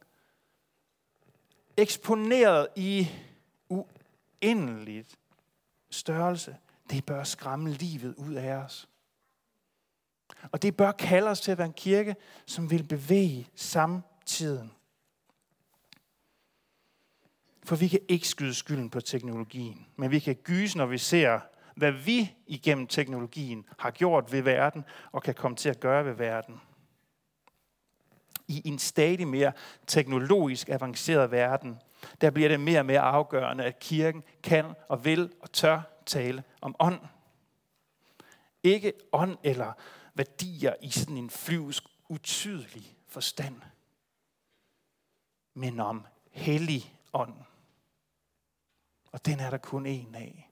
eksponeret 1.78 2.68
i 2.76 3.08
uendeligt 3.70 5.20
størrelse, 5.90 6.58
det 6.90 7.06
bør 7.06 7.24
skræmme 7.24 7.70
livet 7.70 8.16
ud 8.16 8.34
af 8.34 8.54
os. 8.56 8.90
Og 10.52 10.62
det 10.62 10.78
bør 10.78 10.92
kalde 10.92 11.30
os 11.30 11.42
til 11.42 11.52
at 11.52 11.58
være 11.58 11.68
en 11.68 11.74
kirke, 11.74 12.16
som 12.46 12.72
vil 12.72 12.84
bevæge 12.84 13.48
samtiden. 13.56 14.72
For 17.64 17.76
vi 17.76 17.88
kan 17.88 18.00
ikke 18.08 18.28
skyde 18.28 18.54
skylden 18.54 18.90
på 18.90 19.02
teknologien, 19.02 19.88
men 19.96 20.12
vi 20.12 20.20
kan 20.20 20.36
gyse, 20.36 20.78
når 20.78 20.86
vi 20.86 20.98
ser 20.98 21.40
hvad 21.76 21.92
vi 21.92 22.36
igennem 22.48 22.88
teknologien 22.88 23.66
har 23.80 23.92
gjort 23.92 24.32
ved 24.32 24.42
verden 24.42 24.86
og 25.12 25.24
kan 25.24 25.34
komme 25.34 25.58
til 25.58 25.70
at 25.70 25.80
gøre 25.80 26.06
ved 26.06 26.14
verden. 26.14 26.62
I 28.48 28.62
en 28.66 28.80
stadig 28.80 29.28
mere 29.28 29.52
teknologisk 29.88 30.70
avanceret 30.70 31.32
verden, 31.32 31.80
der 32.22 32.30
bliver 32.30 32.50
det 32.50 32.60
mere 32.60 32.80
og 32.80 32.86
mere 32.86 33.00
afgørende, 33.00 33.64
at 33.64 33.80
kirken 33.80 34.24
kan 34.44 34.66
og 34.90 35.06
vil 35.06 35.32
og 35.42 35.52
tør 35.52 35.82
tale 36.06 36.44
om 36.62 36.76
ånd. 36.80 37.00
Ikke 38.64 38.94
ånd 39.12 39.38
eller 39.44 39.74
værdier 40.14 40.76
i 40.82 40.90
sådan 40.90 41.18
en 41.18 41.30
flyvsk, 41.30 41.84
utydelig 42.10 42.98
forstand, 43.08 43.62
men 45.54 45.80
om 45.80 46.06
hellig 46.32 46.96
ånd. 47.14 47.34
Og 49.12 49.26
den 49.26 49.40
er 49.40 49.50
der 49.50 49.58
kun 49.58 49.86
en 49.86 50.16
af 50.16 50.50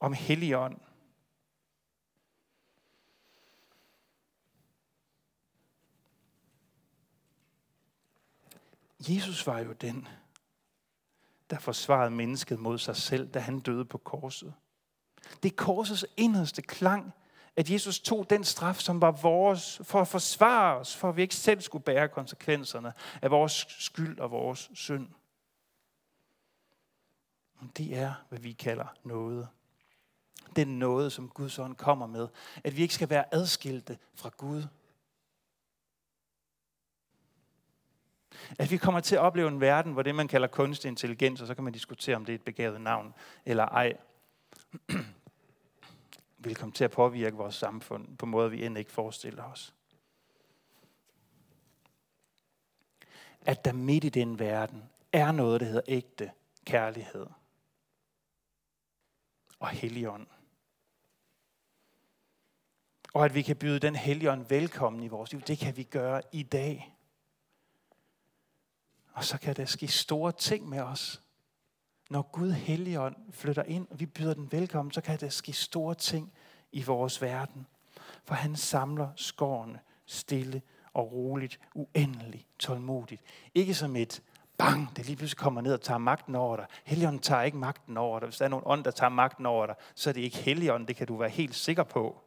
om 0.00 0.12
hellig 0.12 0.56
ånd. 0.56 0.80
Jesus 9.08 9.46
var 9.46 9.58
jo 9.58 9.72
den, 9.72 10.08
der 11.50 11.58
forsvarede 11.58 12.10
mennesket 12.10 12.58
mod 12.58 12.78
sig 12.78 12.96
selv, 12.96 13.28
da 13.32 13.38
han 13.38 13.60
døde 13.60 13.84
på 13.84 13.98
korset. 13.98 14.54
Det 15.42 15.52
er 15.52 15.56
korsets 15.56 16.06
inderste 16.16 16.62
klang, 16.62 17.12
at 17.56 17.70
Jesus 17.70 18.00
tog 18.00 18.30
den 18.30 18.44
straf, 18.44 18.76
som 18.76 19.00
var 19.00 19.10
vores, 19.10 19.80
for 19.84 20.00
at 20.00 20.08
forsvare 20.08 20.76
os, 20.76 20.96
for 20.96 21.08
at 21.08 21.16
vi 21.16 21.22
ikke 21.22 21.34
selv 21.34 21.60
skulle 21.60 21.84
bære 21.84 22.08
konsekvenserne 22.08 22.92
af 23.22 23.30
vores 23.30 23.66
skyld 23.68 24.18
og 24.18 24.30
vores 24.30 24.70
synd. 24.74 25.08
Det 27.76 27.96
er, 27.96 28.14
hvad 28.28 28.38
vi 28.38 28.52
kalder 28.52 28.86
noget 29.04 29.48
den 30.56 30.78
nåde, 30.78 31.10
som 31.10 31.28
Guds 31.28 31.58
ånd 31.58 31.76
kommer 31.76 32.06
med. 32.06 32.28
At 32.64 32.76
vi 32.76 32.82
ikke 32.82 32.94
skal 32.94 33.10
være 33.10 33.34
adskilte 33.34 33.98
fra 34.14 34.30
Gud. 34.36 34.62
At 38.58 38.70
vi 38.70 38.76
kommer 38.76 39.00
til 39.00 39.14
at 39.14 39.20
opleve 39.20 39.48
en 39.48 39.60
verden, 39.60 39.92
hvor 39.92 40.02
det, 40.02 40.14
man 40.14 40.28
kalder 40.28 40.48
kunstig 40.48 40.88
intelligens, 40.88 41.40
og 41.40 41.46
så 41.46 41.54
kan 41.54 41.64
man 41.64 41.72
diskutere, 41.72 42.16
om 42.16 42.24
det 42.24 42.32
er 42.32 42.38
et 42.38 42.44
begavet 42.44 42.80
navn 42.80 43.14
eller 43.44 43.64
ej, 43.64 43.96
vil 46.44 46.56
komme 46.56 46.72
til 46.72 46.84
at 46.84 46.90
påvirke 46.90 47.36
vores 47.36 47.54
samfund 47.54 48.16
på 48.16 48.26
måder, 48.26 48.48
vi 48.48 48.66
end 48.66 48.78
ikke 48.78 48.92
forestiller 48.92 49.42
os. 49.42 49.74
At 53.40 53.64
der 53.64 53.72
midt 53.72 54.04
i 54.04 54.08
den 54.08 54.38
verden 54.38 54.82
er 55.12 55.32
noget, 55.32 55.60
der 55.60 55.66
hedder 55.66 55.82
ægte 55.86 56.32
kærlighed 56.64 57.26
og 59.58 59.68
helligånd. 59.68 60.26
Og 63.14 63.24
at 63.24 63.34
vi 63.34 63.42
kan 63.42 63.56
byde 63.56 63.78
den 63.78 63.96
helligånd 63.96 64.48
velkommen 64.48 65.02
i 65.02 65.08
vores 65.08 65.32
liv, 65.32 65.40
det 65.40 65.58
kan 65.58 65.76
vi 65.76 65.82
gøre 65.82 66.22
i 66.32 66.42
dag. 66.42 66.96
Og 69.12 69.24
så 69.24 69.38
kan 69.38 69.56
der 69.56 69.64
ske 69.64 69.88
store 69.88 70.32
ting 70.32 70.68
med 70.68 70.80
os. 70.80 71.23
Når 72.10 72.22
Gud 72.32 72.52
helligånd 72.52 73.16
flytter 73.30 73.62
ind, 73.62 73.86
og 73.90 74.00
vi 74.00 74.06
byder 74.06 74.34
den 74.34 74.52
velkommen, 74.52 74.92
så 74.92 75.00
kan 75.00 75.20
der 75.20 75.28
ske 75.28 75.52
store 75.52 75.94
ting 75.94 76.32
i 76.72 76.82
vores 76.82 77.22
verden. 77.22 77.66
For 78.24 78.34
han 78.34 78.56
samler 78.56 79.08
skårene 79.16 79.80
stille 80.06 80.62
og 80.92 81.12
roligt, 81.12 81.60
uendeligt, 81.74 82.46
tålmodigt. 82.58 83.22
Ikke 83.54 83.74
som 83.74 83.96
et 83.96 84.22
bang, 84.58 84.96
det 84.96 85.06
lige 85.06 85.16
pludselig 85.16 85.38
kommer 85.38 85.60
ned 85.60 85.72
og 85.72 85.80
tager 85.80 85.98
magten 85.98 86.34
over 86.34 86.56
dig. 86.56 86.66
Helligånden 86.84 87.22
tager 87.22 87.42
ikke 87.42 87.56
magten 87.56 87.96
over 87.96 88.20
dig. 88.20 88.26
Hvis 88.26 88.38
der 88.38 88.44
er 88.44 88.48
nogen 88.48 88.64
ånd, 88.66 88.84
der 88.84 88.90
tager 88.90 89.10
magten 89.10 89.46
over 89.46 89.66
dig, 89.66 89.74
så 89.94 90.10
er 90.10 90.14
det 90.14 90.20
ikke 90.20 90.36
Helligånden, 90.36 90.88
det 90.88 90.96
kan 90.96 91.06
du 91.06 91.16
være 91.16 91.28
helt 91.28 91.54
sikker 91.54 91.82
på 91.82 92.24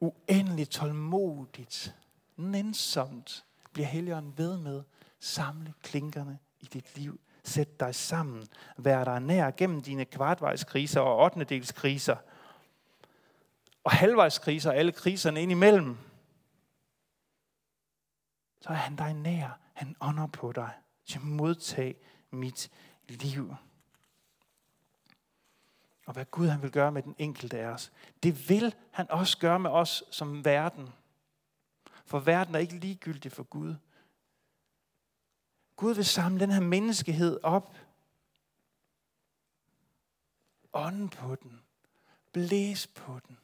uendeligt 0.00 0.70
tålmodigt, 0.70 1.96
nænsomt 2.36 3.44
bliver 3.72 3.86
Helligånden 3.86 4.38
ved 4.38 4.56
med 4.56 4.82
samle 5.20 5.74
klinkerne 5.82 6.38
i 6.60 6.64
dit 6.64 6.96
liv. 6.96 7.20
Sæt 7.48 7.80
dig 7.80 7.94
sammen. 7.94 8.46
Vær 8.76 9.04
dig 9.04 9.20
nær 9.20 9.50
gennem 9.50 9.82
dine 9.82 10.04
kvartvejskriser 10.04 11.00
og 11.00 11.24
8. 11.24 11.60
kriser. 11.60 12.16
Og 13.84 13.90
halvvejskriser 13.90 14.70
og 14.70 14.76
alle 14.76 14.92
kriserne 14.92 15.42
ind 15.42 15.50
imellem. 15.50 15.96
Så 18.60 18.68
er 18.68 18.74
han 18.74 18.96
dig 18.96 19.14
nær. 19.14 19.58
Han 19.72 19.96
ånder 20.00 20.26
på 20.26 20.52
dig 20.52 20.70
til 21.06 21.20
modtag 21.20 21.96
mit 22.30 22.70
liv 23.08 23.54
og 26.08 26.14
hvad 26.14 26.24
Gud 26.24 26.48
han 26.48 26.62
vil 26.62 26.70
gøre 26.70 26.92
med 26.92 27.02
den 27.02 27.14
enkelte 27.18 27.58
af 27.58 27.66
os. 27.66 27.92
Det 28.22 28.48
vil 28.48 28.74
han 28.90 29.10
også 29.10 29.38
gøre 29.38 29.58
med 29.58 29.70
os 29.70 30.04
som 30.10 30.44
verden. 30.44 30.88
For 32.06 32.18
verden 32.18 32.54
er 32.54 32.58
ikke 32.58 32.78
ligegyldig 32.78 33.32
for 33.32 33.42
Gud. 33.42 33.74
Gud 35.78 35.94
vil 35.94 36.04
samle 36.04 36.40
den 36.40 36.50
her 36.50 36.60
menneskehed 36.60 37.40
op. 37.42 37.76
Ånden 40.72 41.08
på 41.08 41.34
den. 41.34 41.60
Blæs 42.32 42.86
på 42.86 43.20
den. 43.28 43.38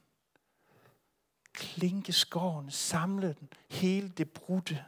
Klinke 1.53 2.13
skoven. 2.13 2.71
Samle 2.71 3.37
den. 3.41 3.49
Hele 3.71 4.09
det 4.09 4.31
brudte. 4.31 4.85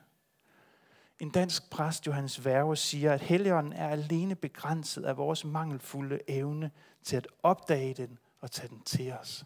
En 1.21 1.31
dansk 1.31 1.71
præst, 1.71 2.07
Johannes 2.07 2.45
Værge, 2.45 2.77
siger, 2.77 3.13
at 3.13 3.21
Helligånden 3.21 3.73
er 3.73 3.89
alene 3.89 4.35
begrænset 4.35 5.05
af 5.05 5.17
vores 5.17 5.45
mangelfulde 5.45 6.21
evne 6.29 6.71
til 7.03 7.17
at 7.17 7.29
opdage 7.43 7.95
den 7.95 8.19
og 8.41 8.51
tage 8.51 8.69
den 8.69 8.81
til 8.81 9.13
os. 9.13 9.45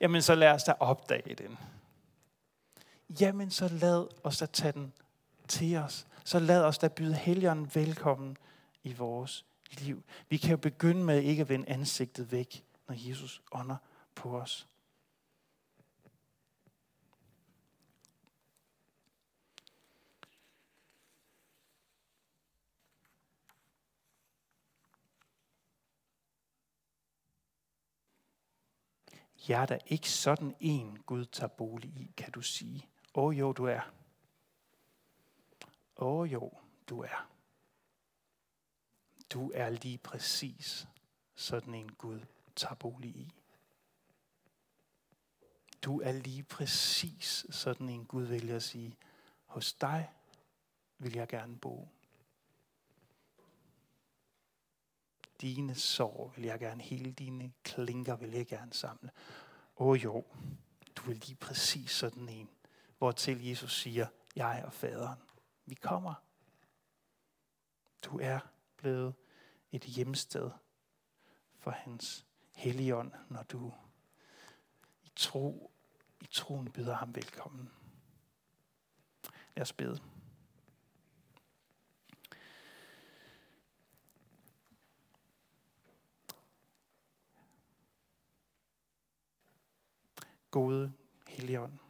Jamen, 0.00 0.22
så 0.22 0.34
lad 0.34 0.50
os 0.50 0.64
da 0.64 0.74
opdage 0.80 1.34
den. 1.34 1.58
Jamen, 3.20 3.50
så 3.50 3.68
lad 3.68 4.06
os 4.24 4.38
da 4.38 4.46
tage 4.46 4.72
den 4.72 4.92
til 5.50 5.76
os. 5.76 6.06
Så 6.24 6.38
lad 6.38 6.64
os 6.64 6.78
da 6.78 6.88
byde 6.88 7.14
helgeren 7.14 7.70
velkommen 7.74 8.36
i 8.82 8.92
vores 8.92 9.44
liv. 9.70 10.02
Vi 10.28 10.36
kan 10.36 10.50
jo 10.50 10.56
begynde 10.56 11.04
med 11.04 11.22
ikke 11.22 11.40
at 11.40 11.48
vende 11.48 11.68
ansigtet 11.68 12.32
væk, 12.32 12.64
når 12.88 12.94
Jesus 13.08 13.42
ånder 13.52 13.76
på 14.14 14.40
os. 14.40 14.66
Jeg 29.48 29.62
er 29.62 29.66
da 29.66 29.78
ikke 29.86 30.10
sådan 30.10 30.54
en, 30.60 30.98
Gud 31.06 31.24
tager 31.24 31.48
bolig 31.48 31.90
i, 31.90 32.10
kan 32.16 32.32
du 32.32 32.40
sige. 32.40 32.86
Åh 33.14 33.24
oh, 33.24 33.38
jo, 33.38 33.52
du 33.52 33.64
er. 33.64 33.99
Åh 36.00 36.20
oh, 36.20 36.32
jo, 36.32 36.52
du 36.88 37.00
er. 37.00 37.30
Du 39.30 39.50
er 39.54 39.70
lige 39.70 39.98
præcis 39.98 40.88
sådan 41.34 41.74
en 41.74 41.92
Gud 41.92 42.20
tager 42.56 42.74
bolig 42.74 43.16
i. 43.16 43.32
Du 45.82 46.00
er 46.00 46.12
lige 46.12 46.42
præcis 46.42 47.46
sådan 47.50 47.88
en 47.88 48.04
Gud 48.04 48.22
vælger 48.22 48.56
at 48.56 48.62
sige, 48.62 48.96
hos 49.46 49.72
dig 49.72 50.10
vil 50.98 51.14
jeg 51.14 51.28
gerne 51.28 51.58
bo. 51.58 51.88
Dine 55.40 55.74
sår 55.74 56.32
vil 56.36 56.44
jeg 56.44 56.58
gerne, 56.58 56.82
hele 56.82 57.12
dine 57.12 57.52
klinker 57.62 58.16
vil 58.16 58.30
jeg 58.30 58.46
gerne 58.46 58.72
samle. 58.72 59.10
Åh 59.76 60.04
jo, 60.04 60.24
du 60.96 61.10
er 61.10 61.14
lige 61.14 61.36
præcis 61.36 61.90
sådan 61.90 62.28
en, 62.28 62.48
hvor 62.98 63.12
til 63.12 63.46
Jesus 63.46 63.80
siger, 63.80 64.06
jeg 64.36 64.62
og 64.66 64.72
faderen, 64.72 65.18
vi 65.70 65.74
kommer. 65.74 66.14
Du 68.02 68.18
er 68.18 68.40
blevet 68.76 69.14
et 69.72 69.84
hjemsted 69.84 70.50
for 71.58 71.70
hans 71.70 72.26
helligånd, 72.54 73.12
når 73.28 73.42
du 73.42 73.72
i 75.02 75.12
tro 75.16 75.72
i 76.20 76.26
troen 76.30 76.72
byder 76.72 76.94
ham 76.94 77.14
velkommen. 77.14 77.70
Lad 79.56 79.62
os 79.62 79.72
bede. 79.72 80.00
Gode 90.50 90.92
Helligånd. 91.28 91.89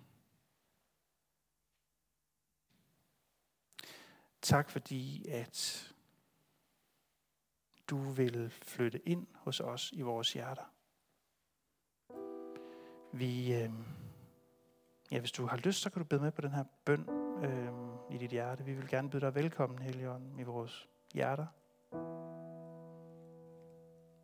Tak 4.51 4.71
fordi, 4.71 5.29
at 5.29 5.89
du 7.91 7.99
vil 7.99 8.51
flytte 8.63 9.09
ind 9.09 9.27
hos 9.35 9.61
os 9.61 9.93
i 9.93 10.01
vores 10.01 10.33
hjerter. 10.33 10.63
Vi, 13.13 13.55
øh, 13.55 13.71
ja, 15.11 15.19
hvis 15.19 15.33
du 15.33 15.47
har 15.47 15.57
lyst, 15.57 15.81
så 15.81 15.91
kan 15.91 16.03
du 16.03 16.09
bede 16.09 16.21
med 16.21 16.33
på 16.33 16.41
den 16.41 16.51
her 16.51 16.65
bøn 16.85 17.09
øh, 17.45 17.73
i 18.15 18.19
dit 18.19 18.31
hjerte. 18.31 18.65
Vi 18.65 18.75
vil 18.75 18.89
gerne 18.89 19.11
byde 19.11 19.21
dig 19.21 19.35
velkommen, 19.35 19.79
Helion, 19.79 20.35
i 20.39 20.43
vores 20.43 20.89
hjerter. 21.15 21.47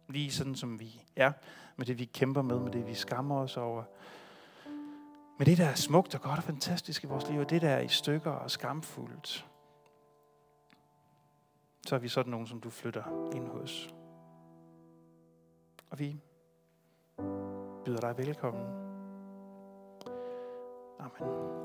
Lige 0.09 0.33
sådan 0.33 0.55
som 0.55 0.81
vi 0.81 1.03
er, 1.17 1.33
med 1.77 1.87
det 1.87 1.99
vi 1.99 2.05
kæmper 2.05 2.43
med, 2.43 2.61
med 2.61 2.73
det 2.73 2.87
vi 2.87 2.95
skammer 2.95 3.37
os 3.37 3.57
over. 3.57 3.85
Med 5.39 5.47
det, 5.47 5.59
der 5.59 5.67
er 5.67 5.75
smukt 5.75 6.15
og 6.15 6.21
godt 6.21 6.39
og 6.39 6.45
fantastisk 6.45 7.05
i 7.05 7.07
vores 7.07 7.29
liv, 7.29 7.41
og 7.41 7.51
det, 7.51 7.63
der 7.63 7.71
er 7.71 7.81
i 7.81 7.89
stykker 7.89 8.31
og 8.31 8.51
skamfuldt 8.51 9.47
så 11.87 11.95
er 11.95 11.99
vi 11.99 12.09
sådan 12.09 12.31
nogen, 12.31 12.47
som 12.47 12.61
du 12.61 12.71
flytter 12.71 13.31
ind 13.35 13.49
hos. 13.49 13.95
Og 15.91 15.99
vi 15.99 16.21
byder 17.85 18.01
dig 18.01 18.19
velkommen. 18.19 18.67
Amen. 20.99 21.57